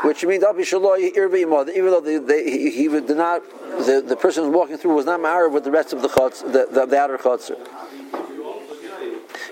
which 0.03 0.23
means 0.23 0.43
even 0.43 1.91
though 1.91 2.01
they, 2.01 2.17
they, 2.17 2.43
he, 2.43 2.69
he 2.69 2.87
did 2.87 3.17
not, 3.17 3.43
the, 3.85 4.03
the 4.05 4.15
person 4.15 4.43
who 4.43 4.49
was 4.49 4.57
walking 4.57 4.77
through 4.77 4.93
was 4.93 5.05
not 5.05 5.21
married 5.21 5.51
with 5.51 5.63
the 5.63 5.71
rest 5.71 5.93
of 5.93 6.01
the 6.01 6.07
chutz, 6.07 6.41
the, 6.41 6.67
the, 6.71 6.85
the 6.85 6.97
outer 6.97 7.17
chutzner. 7.17 7.57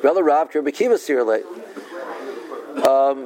Rather, 0.03 0.23
Rav 0.23 0.51
Kirbikiva 0.51 0.97
Sirle, 0.99 1.43
um, 2.85 3.25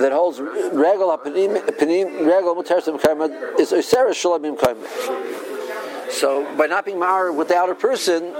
that 0.00 0.10
holds 0.12 0.40
regal 0.40 1.16
panim 1.18 2.26
regal 2.26 2.56
mutarsim 2.56 3.00
kaima 3.00 3.60
is 3.60 3.70
osera 3.70 4.10
shalomim 4.10 4.58
kaima. 4.58 6.10
So 6.10 6.56
by 6.56 6.66
not 6.66 6.84
being 6.86 6.98
married 6.98 7.36
with 7.36 7.48
the 7.48 7.56
outer 7.56 7.74
person, 7.74 8.32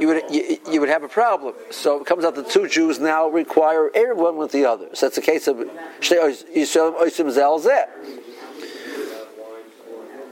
you 0.00 0.06
would 0.08 0.22
you, 0.30 0.58
you, 0.70 0.80
would 0.80 0.88
have 0.88 1.02
a 1.02 1.08
problem. 1.08 1.54
So 1.70 2.00
it 2.00 2.06
comes 2.06 2.24
out 2.24 2.34
the 2.34 2.42
two 2.42 2.66
Jews 2.66 2.98
now 2.98 3.28
require 3.28 3.90
Erev 3.90 4.16
one 4.16 4.36
with 4.36 4.52
the 4.52 4.64
other. 4.64 4.88
So 4.94 5.06
that's 5.06 5.16
the 5.16 5.22
case 5.22 5.46
of 5.46 5.56
Yisrael 5.56 6.98
Oisim 6.98 7.30
Zalzeh. 7.30 7.86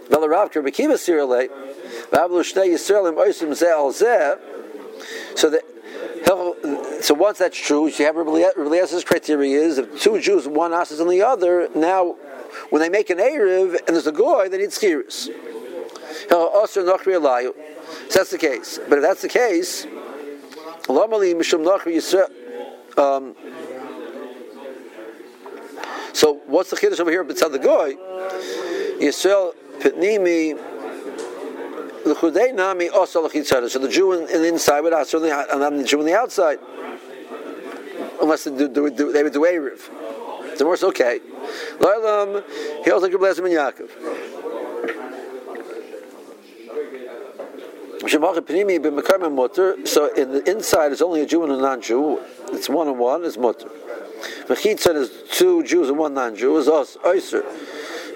Velarav 0.08 0.50
Kerbekiva 0.50 0.94
Sirale, 0.94 1.48
Bablu 2.10 2.40
Shnei 2.40 2.68
Yisraelim 2.72 3.16
Oisim 3.16 3.50
Zalzeh. 3.50 4.38
So 5.36 5.50
that 5.50 5.62
so 7.02 7.14
once 7.14 7.38
that's 7.38 7.56
true, 7.56 7.86
you 7.86 8.04
have 8.04 8.16
Eliezer's 8.16 9.04
criteria 9.04 9.60
is 9.60 9.78
if 9.78 10.00
two 10.00 10.20
Jews, 10.20 10.46
one 10.46 10.72
asks 10.72 11.00
on 11.00 11.08
the 11.08 11.22
other, 11.22 11.68
now 11.74 12.16
when 12.70 12.82
they 12.82 12.88
make 12.88 13.10
an 13.10 13.18
Erev 13.18 13.76
and 13.86 13.96
there's 13.96 14.06
a 14.06 14.12
goy, 14.12 14.48
they 14.48 14.58
need 14.58 14.70
skiris. 14.70 15.28
So 18.08 18.20
that's 18.20 18.30
the 18.30 18.38
case. 18.38 18.78
But 18.88 18.98
if 18.98 19.02
that's 19.02 19.22
the 19.22 19.28
case, 19.28 19.84
um, 22.96 23.36
so 26.14 26.40
what's 26.46 26.70
the 26.70 26.76
chiddush 26.76 27.00
over 27.00 27.10
here 27.10 27.22
beside 27.22 27.52
the 27.52 27.58
goy? 27.58 27.94
Yisrael 28.98 29.54
pitnimi 29.78 30.54
l'chudei 32.06 32.54
nami 32.54 32.88
also. 32.88 33.28
So 33.28 33.78
the 33.78 33.88
Jew 33.90 34.12
in, 34.12 34.28
in 34.30 34.42
the 34.42 34.48
inside 34.48 34.80
would 34.80 34.94
ask, 34.94 35.12
and 35.12 35.24
I'm 35.26 35.76
the 35.76 35.84
Jew 35.84 36.00
on 36.00 36.06
the 36.06 36.14
outside, 36.16 36.58
unless 38.22 38.44
they, 38.44 38.56
do, 38.56 38.68
do, 38.68 38.90
do, 38.90 39.12
they 39.12 39.22
would 39.22 39.32
do 39.34 39.40
erev. 39.40 39.90
So 40.56 40.66
worse, 40.66 40.82
okay. 40.82 41.20
Loilam, 41.78 42.42
he 42.84 42.90
also 42.90 43.08
could 43.08 43.20
bless 43.20 43.38
him 43.38 43.46
in 43.46 43.52
Yaakov. 43.52 43.90
So 48.08 48.20
in 50.14 50.32
the 50.32 50.42
inside 50.50 50.92
is 50.92 51.02
only 51.02 51.20
a 51.20 51.26
Jew 51.26 51.42
and 51.44 51.52
a 51.52 51.56
non-Jew. 51.56 52.20
It's 52.52 52.68
one 52.68 52.88
and 52.88 52.98
one. 52.98 53.24
It's 53.24 53.36
mutter. 53.36 53.68
Mechitza 54.46 54.94
is 54.94 55.10
two 55.30 55.62
Jews 55.62 55.88
and 55.88 55.98
one 55.98 56.14
non-Jew. 56.14 56.56
Is 56.56 56.68
us 56.68 56.96
oyster. 57.04 57.42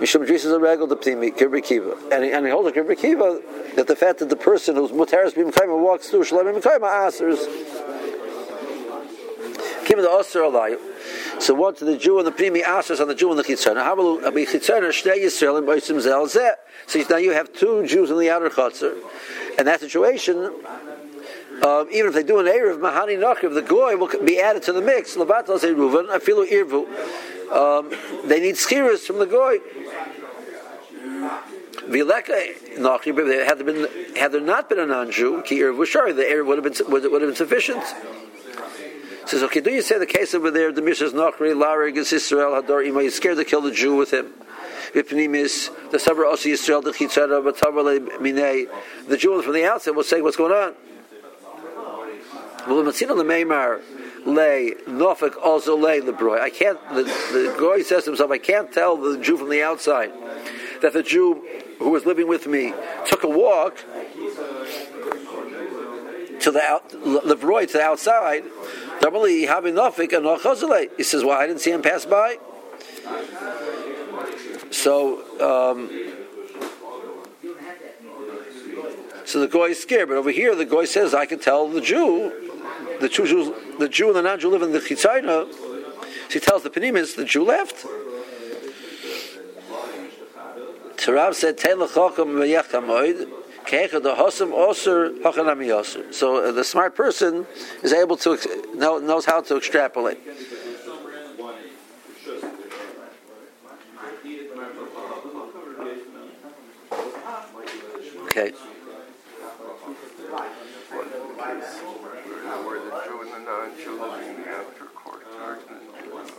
Mishum 0.03 0.29
is 0.29 0.45
a 0.47 0.59
regal 0.59 0.89
to 0.89 0.97
Pnimi 0.97 1.37
Kibri 1.37 1.63
Kiva, 1.63 1.97
and 2.11 2.25
he, 2.25 2.33
and 2.33 2.45
he 2.45 2.51
holds 2.51 2.69
a 2.69 2.73
Kibri 2.73 2.99
Kiva 2.99 3.41
that 3.77 3.87
the 3.87 3.95
fact 3.95 4.19
that 4.19 4.31
the 4.31 4.37
person 4.37 4.75
who's 4.75 4.91
muteris 4.91 5.33
b'mekayma 5.33 5.79
walks 5.79 6.09
through 6.09 6.25
shalom 6.25 6.47
b'mekayma 6.47 6.81
asers. 6.81 7.39
Kiva 9.87 10.03
the 10.03 10.09
osir 10.09 10.43
alayu. 10.51 10.79
So 11.41 11.71
to 11.71 11.85
the 11.85 11.97
Jew 11.97 12.19
and 12.19 12.27
the 12.27 12.33
Pnimi 12.33 12.63
asers 12.63 13.01
on 13.01 13.09
the 13.09 13.15
Jew 13.15 13.31
and 13.31 13.39
the 13.39 13.45
Chitzana. 13.45 13.85
How 13.85 13.95
will 13.95 14.19
be 14.33 14.47
Chitzana 14.47 14.89
Shnei 14.89 15.25
Yisrael 15.25 15.59
and 15.59 15.67
Boisim 15.67 16.01
Zel? 16.01 16.27
So 16.29 17.05
now 17.09 17.17
you 17.17 17.33
have 17.33 17.53
two 17.53 17.87
Jews 17.87 18.11
in 18.11 18.19
the 18.19 18.31
outer 18.31 18.49
chutzner. 18.49 18.97
In 19.59 19.67
that 19.67 19.81
situation, 19.81 20.37
um, 21.63 21.89
even 21.93 22.09
if 22.09 22.15
they 22.15 22.23
do 22.23 22.39
an 22.39 22.47
Erev, 22.47 22.79
Mahani 22.79 23.19
Nachiv, 23.19 23.55
the 23.55 23.63
Goy 23.63 23.97
will 23.97 24.09
be 24.25 24.41
added 24.41 24.63
to 24.65 24.73
the 24.73 24.81
mix. 24.81 25.17
Labatal 25.17 25.59
say 25.59 25.73
Reuven, 25.73 26.09
Afilu 26.09 26.49
Irvu. 26.49 26.87
Um, 27.53 27.91
they 28.29 28.41
need 28.41 28.57
skiras 28.57 29.01
from 29.01 29.19
the 29.19 29.27
Goy. 29.27 29.59
Vileka 31.89 32.77
Nachiv, 32.79 33.47
had 33.47 33.59
there, 33.59 34.19
had 34.19 34.33
there 34.33 34.41
not 34.41 34.69
been 34.69 34.79
a 34.79 34.87
non-Jew, 34.87 35.43
Ki 35.43 35.61
Irvu 35.61 35.87
Shari, 35.87 36.13
the 36.13 36.23
Erev 36.23 36.47
would 36.47 36.65
have 36.65 36.75
been, 36.75 36.91
would, 36.91 37.11
would 37.11 37.23
have 37.23 37.31
been 37.31 37.37
sufficient. 37.37 37.83
Says, 39.27 39.43
okay, 39.45 39.61
do 39.61 39.71
you 39.71 39.83
say 39.83 39.99
the 39.99 40.07
case 40.07 40.35
over 40.35 40.51
there, 40.51 40.73
the 40.73 40.81
Mishas 40.81 41.13
Nachri, 41.13 41.55
Larig, 41.55 41.97
Israel, 41.97 42.61
Hadar, 42.61 42.85
Ima, 42.85 43.03
he's 43.03 43.15
scared 43.15 43.37
to 43.37 43.45
kill 43.45 43.61
the 43.61 43.71
Jew 43.71 43.95
with 43.95 44.13
him? 44.13 44.33
The 44.93 45.99
Osi 45.99 46.53
Yisrael, 46.53 46.83
the. 46.83 46.93
The 49.09 49.17
Jew 49.17 49.43
from 49.43 49.53
the 49.55 49.65
outside 49.65 49.93
will 49.93 50.03
say, 50.03 50.21
What's 50.21 50.37
going 50.37 50.53
on? 50.53 50.75
Well, 52.67 52.83
the 52.83 52.91
Matzina 52.91 53.17
the 53.17 53.25
Meimar, 53.25 53.81
lay 54.25 54.75
nofik 54.87 55.37
also 55.43 55.77
lay 55.77 56.01
lebroy. 56.01 56.41
I 56.41 56.51
can't. 56.51 56.79
The, 56.91 57.03
the 57.03 57.57
goy 57.59 57.83
says 57.83 58.05
to 58.05 58.11
himself, 58.11 58.31
I 58.31 58.39
can't 58.39 58.73
tell 58.73 58.97
the 58.97 59.19
Jew 59.19 59.37
from 59.37 59.51
the 59.51 59.63
outside 59.63 60.13
that 60.81 60.93
the 60.93 61.03
Jew 61.03 61.43
who 61.79 61.91
was 61.91 62.07
living 62.07 62.29
with 62.29 62.47
me 62.47 62.73
took 63.07 63.25
a 63.25 63.29
walk 63.29 63.79
to 66.41 66.51
the 66.51 66.63
out, 66.63 66.89
to 67.67 67.73
the 67.73 67.83
outside. 67.83 68.45
He 70.97 71.03
says, 71.03 71.25
"Well, 71.25 71.39
I 71.39 71.47
didn't 71.47 71.61
see 71.61 71.73
him 71.73 71.83
pass 71.83 72.05
by." 72.05 72.39
So. 74.73 75.21
Um, 75.41 76.09
so 79.25 79.41
the 79.41 79.47
guy 79.47 79.67
is 79.67 79.81
scared, 79.81 80.09
but 80.09 80.17
over 80.17 80.31
here 80.31 80.55
the 80.55 80.67
guy 80.67 80.85
says, 80.85 81.15
"I 81.15 81.27
can 81.27 81.39
tell 81.39 81.69
the 81.69 81.81
Jew 81.81 82.33
the 83.03 83.09
two 83.09 83.27
Jews, 83.27 83.51
the 83.79 83.89
Jew 83.89 84.09
and 84.09 84.17
the 84.17 84.23
non-Jew 84.23 84.49
live 84.49 84.63
in 84.63 84.73
the 84.73 84.79
Chitzayna, 84.79 85.53
she 86.29 86.41
tells 86.41 86.63
the 86.63 86.71
Penimis, 86.71 87.17
the 87.17 87.25
Jew 87.25 87.45
left. 87.45 87.85
Tarab 90.97 91.35
said. 91.35 91.59
So 96.15 96.37
uh, 96.37 96.53
the 96.53 96.65
smart 96.65 96.95
person 96.95 97.47
is 97.83 97.93
able 97.93 98.17
to, 98.19 98.39
know, 98.75 98.99
knows 98.99 99.25
how 99.25 99.41
to 99.43 99.57
extrapolate. 99.57 100.19
Okay. 108.33 108.53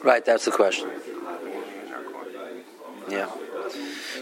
Right, 0.03 0.25
that's 0.25 0.45
the 0.45 0.51
question. 0.51 0.89
Yeah. 3.07 3.29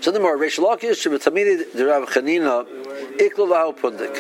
So 0.02 0.12
the 0.12 0.20
more 0.20 0.38
Reish 0.38 0.60
Lakish 0.60 1.08
Tamidi 1.08 1.72
the 1.72 1.86
Rav 1.86 2.10
Chanina 2.10 2.68
Iklalahu 3.16 3.80
Pundik. 3.80 4.18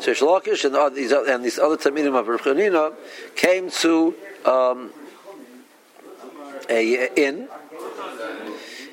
So 0.00 0.12
Reish 0.12 0.64
and 0.64 0.96
these 0.96 1.10
and 1.10 1.44
these 1.44 1.58
other 1.58 1.76
Tamidim 1.76 2.14
of 2.14 2.28
Rav 2.28 2.40
Chanina 2.40 2.94
came 3.34 3.68
to 3.82 4.14
um, 4.44 4.92
a 6.68 7.08
inn, 7.16 7.48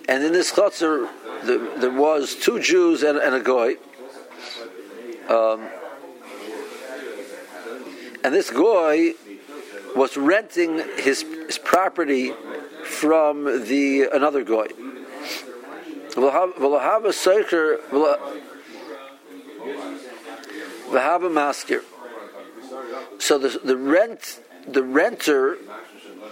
and 0.09 0.23
in 0.23 0.33
this 0.33 0.51
chutzner 0.51 1.07
the, 1.43 1.73
there 1.77 1.91
was 1.91 2.35
two 2.35 2.59
Jews 2.59 3.03
and, 3.03 3.17
and 3.17 3.35
a 3.35 3.39
goy. 3.39 3.75
Um, 5.29 5.67
and 8.23 8.33
this 8.33 8.49
goy 8.49 9.13
was 9.95 10.17
renting 10.17 10.81
his, 10.97 11.21
his 11.21 11.57
property 11.57 12.33
from 12.83 13.45
the 13.67 14.09
another 14.11 14.43
goy. 14.43 14.67
a 21.23 21.29
masker. 21.29 21.81
So 23.19 23.37
the 23.37 23.59
the 23.63 23.77
rent 23.77 24.39
the 24.67 24.83
renter 24.83 25.57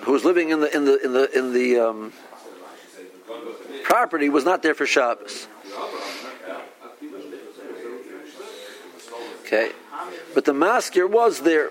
who 0.04 0.12
was 0.12 0.24
living 0.24 0.50
in 0.50 0.62
the 0.62 0.76
in 0.76 0.86
the 0.86 0.98
in 1.04 1.14
the 1.14 1.38
in 1.38 1.54
the 1.54 1.80
um, 1.80 2.14
property 3.86 4.30
was 4.30 4.44
not 4.44 4.64
there 4.64 4.74
for 4.74 4.88
Shabbos. 4.88 5.48
Okay, 9.42 9.72
but 10.34 10.44
the 10.44 10.54
masker 10.54 11.06
was 11.06 11.42
there. 11.42 11.70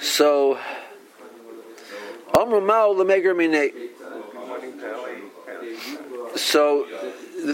So, 0.00 0.58
so 6.34 6.86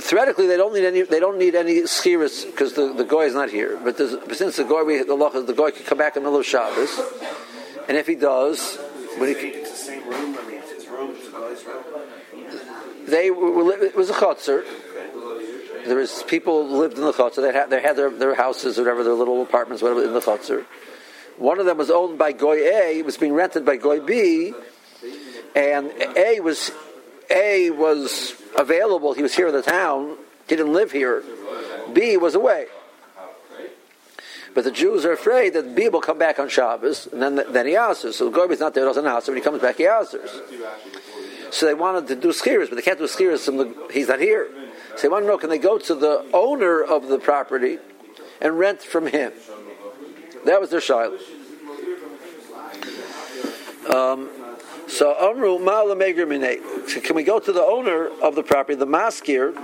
theoretically 0.00 0.46
they 0.46 0.56
don't 0.56 0.72
need 0.72 0.84
any 0.84 1.02
they 1.02 1.20
don't 1.20 1.38
need 1.38 1.54
any 1.54 1.82
schiras 1.82 2.46
because 2.46 2.72
the, 2.72 2.92
the 2.94 3.04
goy 3.04 3.26
is 3.26 3.34
not 3.34 3.50
here. 3.50 3.78
But, 3.84 3.98
but 3.98 4.36
since 4.36 4.56
the 4.56 4.64
goy 4.64 4.84
we, 4.84 5.02
the 5.02 5.14
law 5.14 5.28
the 5.28 5.52
goy 5.52 5.72
can 5.72 5.84
come 5.84 5.98
back 5.98 6.16
in 6.16 6.22
the 6.22 6.28
middle 6.28 6.40
of 6.40 6.46
Shabbos, 6.46 6.98
and 7.86 7.98
if 7.98 8.06
he 8.06 8.14
does, 8.14 8.76
when 9.18 9.28
he 9.28 9.34
They 13.06 13.30
were, 13.30 13.72
it 13.84 13.94
was 13.94 14.10
a 14.10 14.14
chutzner. 14.14 14.64
There 15.86 15.96
was 15.96 16.24
people 16.24 16.66
lived 16.66 16.98
in 16.98 17.04
the 17.04 17.12
chutzner. 17.12 17.42
They 17.42 17.52
had 17.52 17.70
they 17.70 17.80
had 17.80 17.96
their, 17.96 18.10
their 18.10 18.34
houses, 18.34 18.78
whatever, 18.78 19.04
their 19.04 19.14
little 19.14 19.42
apartments, 19.42 19.82
whatever, 19.82 20.04
in 20.04 20.12
the 20.12 20.20
chutzner. 20.20 20.64
One 21.38 21.60
of 21.60 21.66
them 21.66 21.78
was 21.78 21.90
owned 21.90 22.18
by 22.18 22.32
Goy 22.32 22.56
A, 22.56 22.98
It 22.98 23.04
was 23.04 23.16
being 23.16 23.34
rented 23.34 23.64
by 23.64 23.76
Goy 23.76 24.00
B, 24.00 24.54
and 25.54 25.92
A 26.16 26.40
was 26.40 26.72
A 27.30 27.70
was 27.70 28.34
available. 28.58 29.12
He 29.12 29.22
was 29.22 29.34
here 29.34 29.48
in 29.48 29.54
the 29.54 29.62
town. 29.62 30.16
He 30.48 30.56
didn't 30.56 30.72
live 30.72 30.92
here. 30.92 31.22
B 31.92 32.16
was 32.16 32.34
away. 32.34 32.66
But 34.54 34.64
the 34.64 34.70
Jews 34.70 35.04
are 35.04 35.12
afraid 35.12 35.52
that 35.52 35.74
B 35.74 35.90
will 35.90 36.00
come 36.00 36.18
back 36.18 36.38
on 36.38 36.48
Shabbos, 36.48 37.06
and 37.12 37.20
then 37.20 37.44
then 37.50 37.66
he 37.66 37.76
answers. 37.76 38.16
So 38.16 38.30
Goy 38.30 38.48
B 38.48 38.54
is 38.54 38.60
not 38.60 38.74
there, 38.74 38.86
doesn't 38.86 39.06
answer. 39.06 39.30
When 39.30 39.36
he 39.36 39.44
comes 39.44 39.60
back, 39.60 39.76
he 39.76 39.86
answers. 39.86 40.30
So 41.56 41.64
they 41.64 41.72
wanted 41.72 42.06
to 42.08 42.16
do 42.16 42.34
schiras, 42.34 42.68
but 42.68 42.76
they 42.76 42.82
can't 42.82 42.98
do 42.98 43.06
schiras 43.06 43.90
he's 43.90 44.08
not 44.08 44.20
here. 44.20 44.50
So 44.94 45.02
they 45.02 45.08
want 45.08 45.24
to 45.24 45.26
know, 45.26 45.38
can 45.38 45.48
they 45.48 45.56
go 45.56 45.78
to 45.78 45.94
the 45.94 46.26
owner 46.34 46.82
of 46.82 47.08
the 47.08 47.18
property 47.18 47.78
and 48.42 48.58
rent 48.58 48.82
from 48.82 49.06
him? 49.06 49.32
That 50.44 50.60
was 50.60 50.68
their 50.68 50.82
shiloh. 50.82 51.16
Um, 53.88 54.28
so 54.86 55.16
Amru 55.18 55.58
So 56.88 57.00
can 57.00 57.16
we 57.16 57.22
go 57.22 57.40
to 57.40 57.52
the 57.52 57.62
owner 57.62 58.10
of 58.22 58.34
the 58.34 58.42
property, 58.42 58.76
the 58.76 58.86
maskir, 58.86 59.56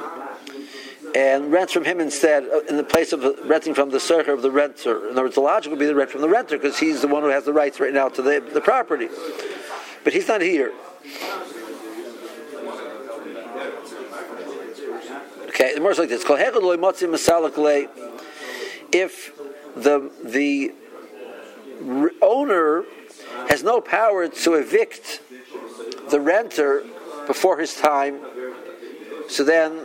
and 1.14 1.52
rent 1.52 1.72
from 1.72 1.84
him 1.84 2.00
instead, 2.00 2.44
uh, 2.44 2.60
in 2.70 2.78
the 2.78 2.84
place 2.84 3.12
of 3.12 3.22
renting 3.44 3.74
from 3.74 3.90
the 3.90 4.00
circle 4.00 4.32
of 4.32 4.40
the 4.40 4.50
renter? 4.50 5.08
In 5.08 5.12
other 5.12 5.24
words, 5.24 5.34
the 5.34 5.42
logic 5.42 5.68
would 5.68 5.78
be 5.78 5.84
the 5.84 5.94
rent 5.94 6.10
from 6.10 6.22
the 6.22 6.28
renter 6.30 6.56
because 6.56 6.78
he's 6.78 7.02
the 7.02 7.08
one 7.08 7.22
who 7.22 7.28
has 7.28 7.44
the 7.44 7.52
rights 7.52 7.80
right 7.80 7.92
now 7.92 8.08
to 8.08 8.22
the, 8.22 8.40
the 8.54 8.62
property. 8.62 9.10
But 10.04 10.14
he's 10.14 10.26
not 10.26 10.40
here. 10.40 10.72
Okay, 15.62 15.74
the 15.74 15.80
more 15.80 15.94
like 15.94 16.08
this. 16.08 16.24
If 18.94 19.32
the 19.76 20.10
the 20.24 20.72
owner 22.20 22.84
has 23.48 23.62
no 23.62 23.80
power 23.80 24.26
to 24.26 24.54
evict 24.54 25.20
the 26.10 26.20
renter 26.20 26.84
before 27.28 27.58
his 27.58 27.76
time. 27.76 28.18
So 29.28 29.44
then, 29.44 29.78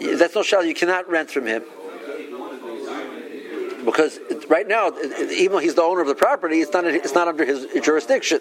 that's 0.00 0.34
no 0.34 0.42
shal. 0.42 0.64
You 0.64 0.74
cannot 0.74 1.08
rent 1.08 1.30
from 1.30 1.46
him 1.46 1.62
because 3.84 4.18
right 4.48 4.66
now, 4.66 4.92
even 5.30 5.52
though 5.52 5.58
he's 5.58 5.74
the 5.74 5.82
owner 5.82 6.00
of 6.00 6.08
the 6.08 6.14
property, 6.14 6.60
it's 6.60 6.72
not 6.72 6.84
it's 6.86 7.14
not 7.14 7.28
under 7.28 7.44
his 7.44 7.66
jurisdiction. 7.82 8.40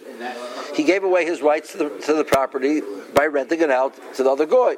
He 0.75 0.83
gave 0.83 1.03
away 1.03 1.25
his 1.25 1.41
rights 1.41 1.71
to 1.73 1.77
the, 1.77 1.89
to 2.05 2.13
the 2.13 2.23
property 2.23 2.81
by 3.13 3.25
renting 3.25 3.61
it 3.61 3.69
out 3.69 3.93
to 4.15 4.23
the 4.23 4.29
other 4.29 4.45
goy. 4.45 4.75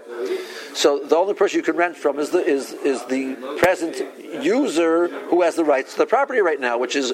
So 0.73 0.99
the 0.99 1.15
only 1.15 1.33
person 1.33 1.57
you 1.57 1.63
can 1.63 1.75
rent 1.75 1.95
from 1.95 2.19
is 2.19 2.31
the 2.31 2.39
is 2.39 2.73
is 2.73 3.05
the 3.05 3.35
present 3.59 4.01
user 4.43 5.07
who 5.07 5.43
has 5.43 5.55
the 5.55 5.63
rights 5.63 5.93
to 5.93 5.99
the 5.99 6.07
property 6.07 6.39
right 6.39 6.59
now, 6.59 6.79
which 6.79 6.95
is 6.95 7.13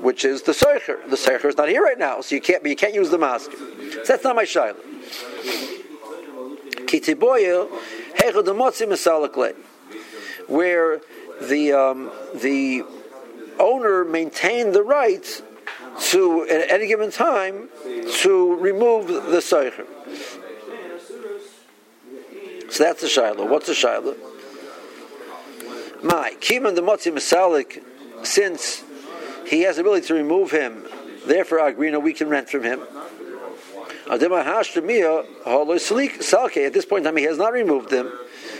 which 0.00 0.24
is 0.24 0.42
the 0.42 0.52
seicher. 0.52 1.08
The 1.10 1.16
seicher 1.16 1.46
is 1.46 1.56
not 1.56 1.68
here 1.68 1.82
right 1.82 1.98
now, 1.98 2.20
so 2.20 2.34
you 2.36 2.40
can't 2.40 2.64
you 2.64 2.76
can't 2.76 2.94
use 2.94 3.10
the 3.10 3.18
mosque. 3.18 3.50
So 3.50 4.04
that's 4.06 4.24
not 4.24 4.36
my 4.36 4.44
shaila. 4.44 4.76
where 10.46 11.00
the 11.40 11.72
um, 11.72 12.10
the 12.34 12.84
owner 13.58 14.04
maintained 14.04 14.74
the 14.74 14.82
right 14.82 15.42
to 16.00 16.46
at 16.48 16.70
any 16.70 16.86
given 16.86 17.10
time 17.10 17.68
to 18.20 18.56
remove 18.56 19.08
the 19.08 19.38
seicher. 19.38 19.86
So 22.70 22.84
that's 22.84 23.02
the 23.02 23.08
shiloh. 23.08 23.46
What's 23.46 23.66
the 23.66 23.74
shiloh? 23.74 24.16
My 26.02 26.34
kiman 26.40 26.74
the 26.74 26.80
motzi 26.82 27.12
masalik, 27.12 27.82
since 28.24 28.82
he 29.46 29.62
has 29.62 29.76
the 29.76 29.82
ability 29.82 30.06
to 30.06 30.14
remove 30.14 30.50
him, 30.50 30.84
therefore 31.26 31.58
agrina 31.58 32.00
we 32.02 32.12
can 32.12 32.28
rent 32.28 32.48
from 32.48 32.62
him. 32.64 32.80
At 34.10 34.18
this 34.18 34.28
point 36.84 36.98
in 36.98 37.04
time, 37.04 37.16
he 37.16 37.24
has 37.24 37.38
not 37.38 37.52
removed 37.52 37.90
them, 37.90 38.12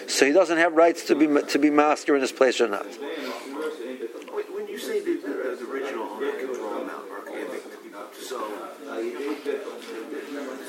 so 0.06 0.24
he 0.24 0.32
doesn't 0.32 0.58
have 0.58 0.74
rights 0.74 1.04
to 1.06 1.14
be 1.14 1.26
to 1.26 1.58
be 1.58 1.70
master 1.70 2.14
in 2.14 2.20
his 2.20 2.32
place 2.32 2.60
or 2.60 2.68
not. 2.68 2.86
When 2.86 4.68
you 4.68 4.78
say 4.78 5.00
the, 5.00 5.16
the, 5.16 5.56
the 5.58 5.66
original 5.70 6.04
owner 6.04 6.32
can 6.32 6.46
draw 6.54 6.80
him 6.80 6.90
out, 6.90 7.08
so 8.14 8.38
uh, 8.38 8.94
does 8.94 9.04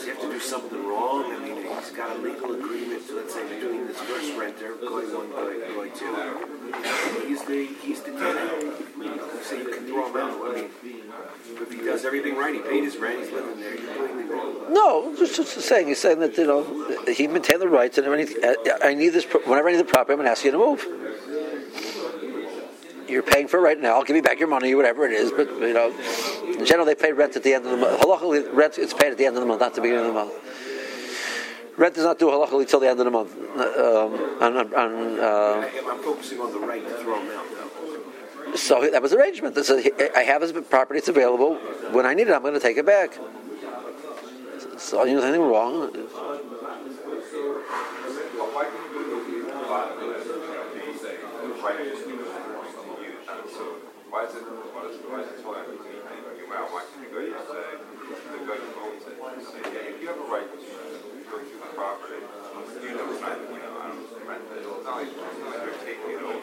he 0.04 0.10
have 0.10 0.20
to 0.22 0.28
do 0.32 0.33
something 0.44 0.86
wrong? 0.86 1.26
I 1.32 1.40
mean, 1.40 1.58
he's 1.58 1.92
got 1.92 2.16
a 2.16 2.20
legal 2.20 2.54
agreement, 2.54 3.04
so 3.08 3.16
let's 3.16 3.34
say, 3.34 3.44
between 3.48 3.88
this 3.88 3.98
first 4.02 4.38
renter, 4.38 4.76
guy 4.76 5.04
one, 5.14 5.30
guy, 5.32 5.54
guy 5.74 5.90
two. 5.90 7.28
He's 7.28 7.44
the, 7.46 7.66
he's 7.82 8.02
the 8.02 8.12
tenant. 8.12 9.44
So 9.44 9.56
you 9.56 9.70
can 9.70 9.86
throw 9.88 10.10
him 10.10 10.18
out. 10.18 10.42
I 10.42 10.56
mean, 10.56 10.70
if 11.62 11.72
he 11.72 11.78
does 11.78 12.06
everything 12.06 12.36
right, 12.36 12.54
he 12.54 12.62
paid 12.62 12.84
his 12.84 12.98
rent, 12.98 13.20
he's 13.20 13.32
living 13.32 13.60
there, 13.60 13.76
you're 13.76 13.94
completely 13.94 14.24
wrong. 14.24 14.74
No, 14.74 15.16
just, 15.18 15.36
just 15.36 15.60
saying. 15.62 15.88
He's 15.88 16.00
saying 16.00 16.20
that 16.20 16.38
you 16.38 16.48
know 16.48 16.64
he 17.08 17.28
maintained 17.28 17.62
the 17.62 17.68
rights, 17.68 17.98
and 17.98 18.08
when 18.08 18.26
he, 18.26 18.36
I 18.82 18.94
need 18.94 19.10
this. 19.10 19.26
Whenever 19.26 19.70
I 19.70 19.74
need 19.74 19.80
the 19.80 19.86
property, 19.86 20.14
I'm 20.14 20.18
going 20.18 20.28
to 20.28 20.32
ask 20.32 20.44
you 20.46 20.52
to 20.52 20.58
move. 20.58 20.86
You're 23.14 23.22
paying 23.22 23.48
for 23.48 23.58
it 23.58 23.62
right 23.62 23.80
now. 23.80 23.94
I'll 23.94 24.04
give 24.04 24.16
you 24.16 24.24
back 24.24 24.40
your 24.40 24.48
money, 24.48 24.74
whatever 24.74 25.06
it 25.06 25.12
is. 25.12 25.32
But 25.32 25.48
you 25.48 25.74
know, 25.74 25.94
in 26.46 26.66
general, 26.66 26.86
they 26.86 26.96
pay 26.96 27.14
rent 27.14 27.36
at 27.36 27.44
the 27.44 27.54
end 27.54 27.64
of 27.66 27.72
the 27.72 27.78
month. 27.78 28.02
Halachically, 28.02 28.52
rent 28.52 28.80
it's 28.80 28.94
paid 28.94 29.12
at 29.12 29.18
the 29.20 29.26
end 29.28 29.36
of 29.36 29.42
the 29.42 29.48
month, 29.48 29.62
not 29.62 29.76
the 29.76 29.82
beginning 29.82 30.06
of 30.06 30.14
the 30.14 30.20
month. 30.20 30.34
Rent 31.78 31.94
does 31.94 32.06
not 32.06 32.18
do 32.18 32.26
halachically 32.26 32.68
till 32.68 32.80
the 32.80 32.90
end 32.90 33.00
of 33.00 33.06
the 33.06 33.12
month. 33.12 33.32
Um, 33.38 34.14
on, 34.42 34.74
on, 34.74 35.20
uh, 35.20 35.70
I'm 35.90 36.00
focusing 36.04 36.40
on 36.40 36.52
the 36.52 36.60
right 36.60 36.84
to 36.84 36.98
throw 37.04 37.16
out, 37.16 38.58
so 38.58 38.90
that 38.90 39.02
was 39.02 39.14
arrangement. 39.14 39.56
Said, 39.64 39.92
I 40.16 40.24
have 40.24 40.42
this 40.42 40.52
property; 40.68 40.98
it's 40.98 41.08
available. 41.08 41.56
When 41.92 42.08
I 42.08 42.16
need 42.16 42.28
it, 42.28 42.34
I'm 42.34 42.42
going 42.42 42.56
to 42.56 42.60
take 42.60 42.78
it 42.78 42.86
back. 42.86 43.18
So 44.78 45.04
you 45.04 45.16
know 45.16 45.22
anything 45.22 45.42
wrong? 45.42 45.92
Why 53.34 54.26
is 54.26 54.36
it, 54.36 54.46
why 54.46 54.86
is, 54.86 55.02
why 55.10 55.22
is 55.22 55.30
it 55.34 55.42
so 55.42 55.54
everything? 55.58 55.98
Why 56.54 56.86
can't 56.86 57.02
the 57.02 57.10
guy 57.10 57.34
say, 57.50 57.66
the 58.30 58.46
guy 58.46 58.62
who 58.62 58.70
owns 58.86 59.02
it, 59.10 59.18
say, 59.18 59.62
yeah, 59.74 59.90
if 59.90 60.02
you 60.02 60.08
have 60.08 60.18
a 60.18 60.28
right 60.30 60.46
to 60.46 60.58
go 61.26 61.42
to 61.42 61.46
the 61.50 61.70
property, 61.74 62.22
you 62.22 62.94
know, 62.94 63.10
you 63.10 63.58
know, 63.58 63.74
I 63.82 63.90
don't 63.90 64.28
rent 64.28 64.46
it, 64.54 64.62
it's 64.62 64.86
not 64.86 64.98
like, 64.98 65.08
it's 65.08 65.18
not 65.18 65.50
like 65.50 65.66
you're 65.66 65.82
taking 65.82 66.14
it 66.14 66.22
over. 66.22 66.42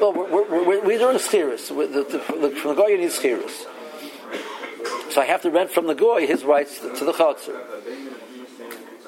Well, 0.00 0.12
we're, 0.12 0.84
we're, 0.84 1.18
schiris. 1.18 1.68
The, 1.68 1.86
the, 1.86 2.18
the, 2.36 2.50
from 2.56 2.76
the 2.76 2.82
goy, 2.82 2.88
you 2.88 2.98
need. 2.98 3.12
So 5.10 5.20
I 5.20 5.24
have 5.24 5.40
to 5.42 5.50
rent 5.50 5.70
from 5.70 5.86
the 5.86 5.94
goy 5.94 6.26
his 6.26 6.44
rights 6.44 6.80
to 6.80 7.04
the 7.04 7.12
chotzer. 7.12 7.56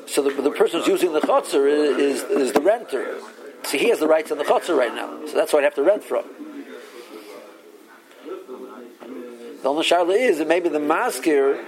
So 0.07 0.23
the, 0.23 0.31
the 0.41 0.51
person 0.51 0.79
who's 0.81 0.89
using 0.89 1.13
the 1.13 1.21
chotzer 1.21 1.69
is, 1.69 2.23
is, 2.23 2.23
is 2.31 2.53
the 2.53 2.61
renter. 2.61 3.19
See, 3.65 3.79
he 3.79 3.91
has 3.91 3.99
the 3.99 4.09
rights 4.09 4.31
on 4.31 4.39
the 4.39 4.45
chotzer 4.45 4.77
right 4.77 4.95
now. 4.95 5.27
So 5.27 5.35
that's 5.35 5.53
what 5.53 5.61
I 5.61 5.65
have 5.65 5.75
to 5.75 5.83
rent 5.83 6.05
from. 6.05 6.25
The 9.67 9.71
only 9.71 9.83
sharla 9.83 10.17
is 10.17 10.39
that 10.39 10.47
maybe 10.47 10.69
the 10.69 10.79
maskir, 10.79 11.61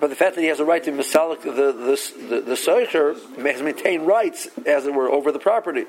but 0.00 0.08
the 0.08 0.16
fact 0.16 0.36
that 0.36 0.40
he 0.40 0.46
has 0.46 0.58
a 0.58 0.64
right 0.64 0.82
to 0.82 0.90
misalik 0.90 1.42
the 1.42 1.50
the 1.50 2.30
the, 2.30 2.40
the 2.40 2.54
soicher 2.54 3.12
has 3.44 3.60
maintained 3.60 4.06
rights, 4.06 4.48
as 4.64 4.86
it 4.86 4.94
were, 4.94 5.10
over 5.10 5.30
the 5.32 5.38
property. 5.38 5.84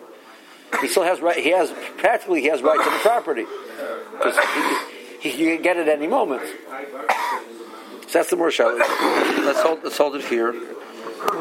He 0.81 0.89
still 0.89 1.03
has 1.03 1.21
right. 1.21 1.37
He 1.37 1.51
has 1.51 1.71
practically 1.95 2.41
he 2.41 2.47
has 2.47 2.61
rights 2.61 2.85
on 2.85 2.91
the 2.91 2.99
property 2.99 3.45
because 4.11 4.37
he, 5.21 5.29
he, 5.29 5.45
can 5.55 5.61
get 5.61 5.77
it 5.77 5.87
any 5.87 6.05
moment. 6.05 6.41
So 8.07 8.19
that's 8.19 8.29
the 8.29 8.35
more 8.35 8.49
sharla. 8.49 8.79
Let's 9.45 9.61
hold 9.61 9.85
let's 9.85 9.97
hold 9.97 10.17
it 10.17 10.25
here. 10.25 10.53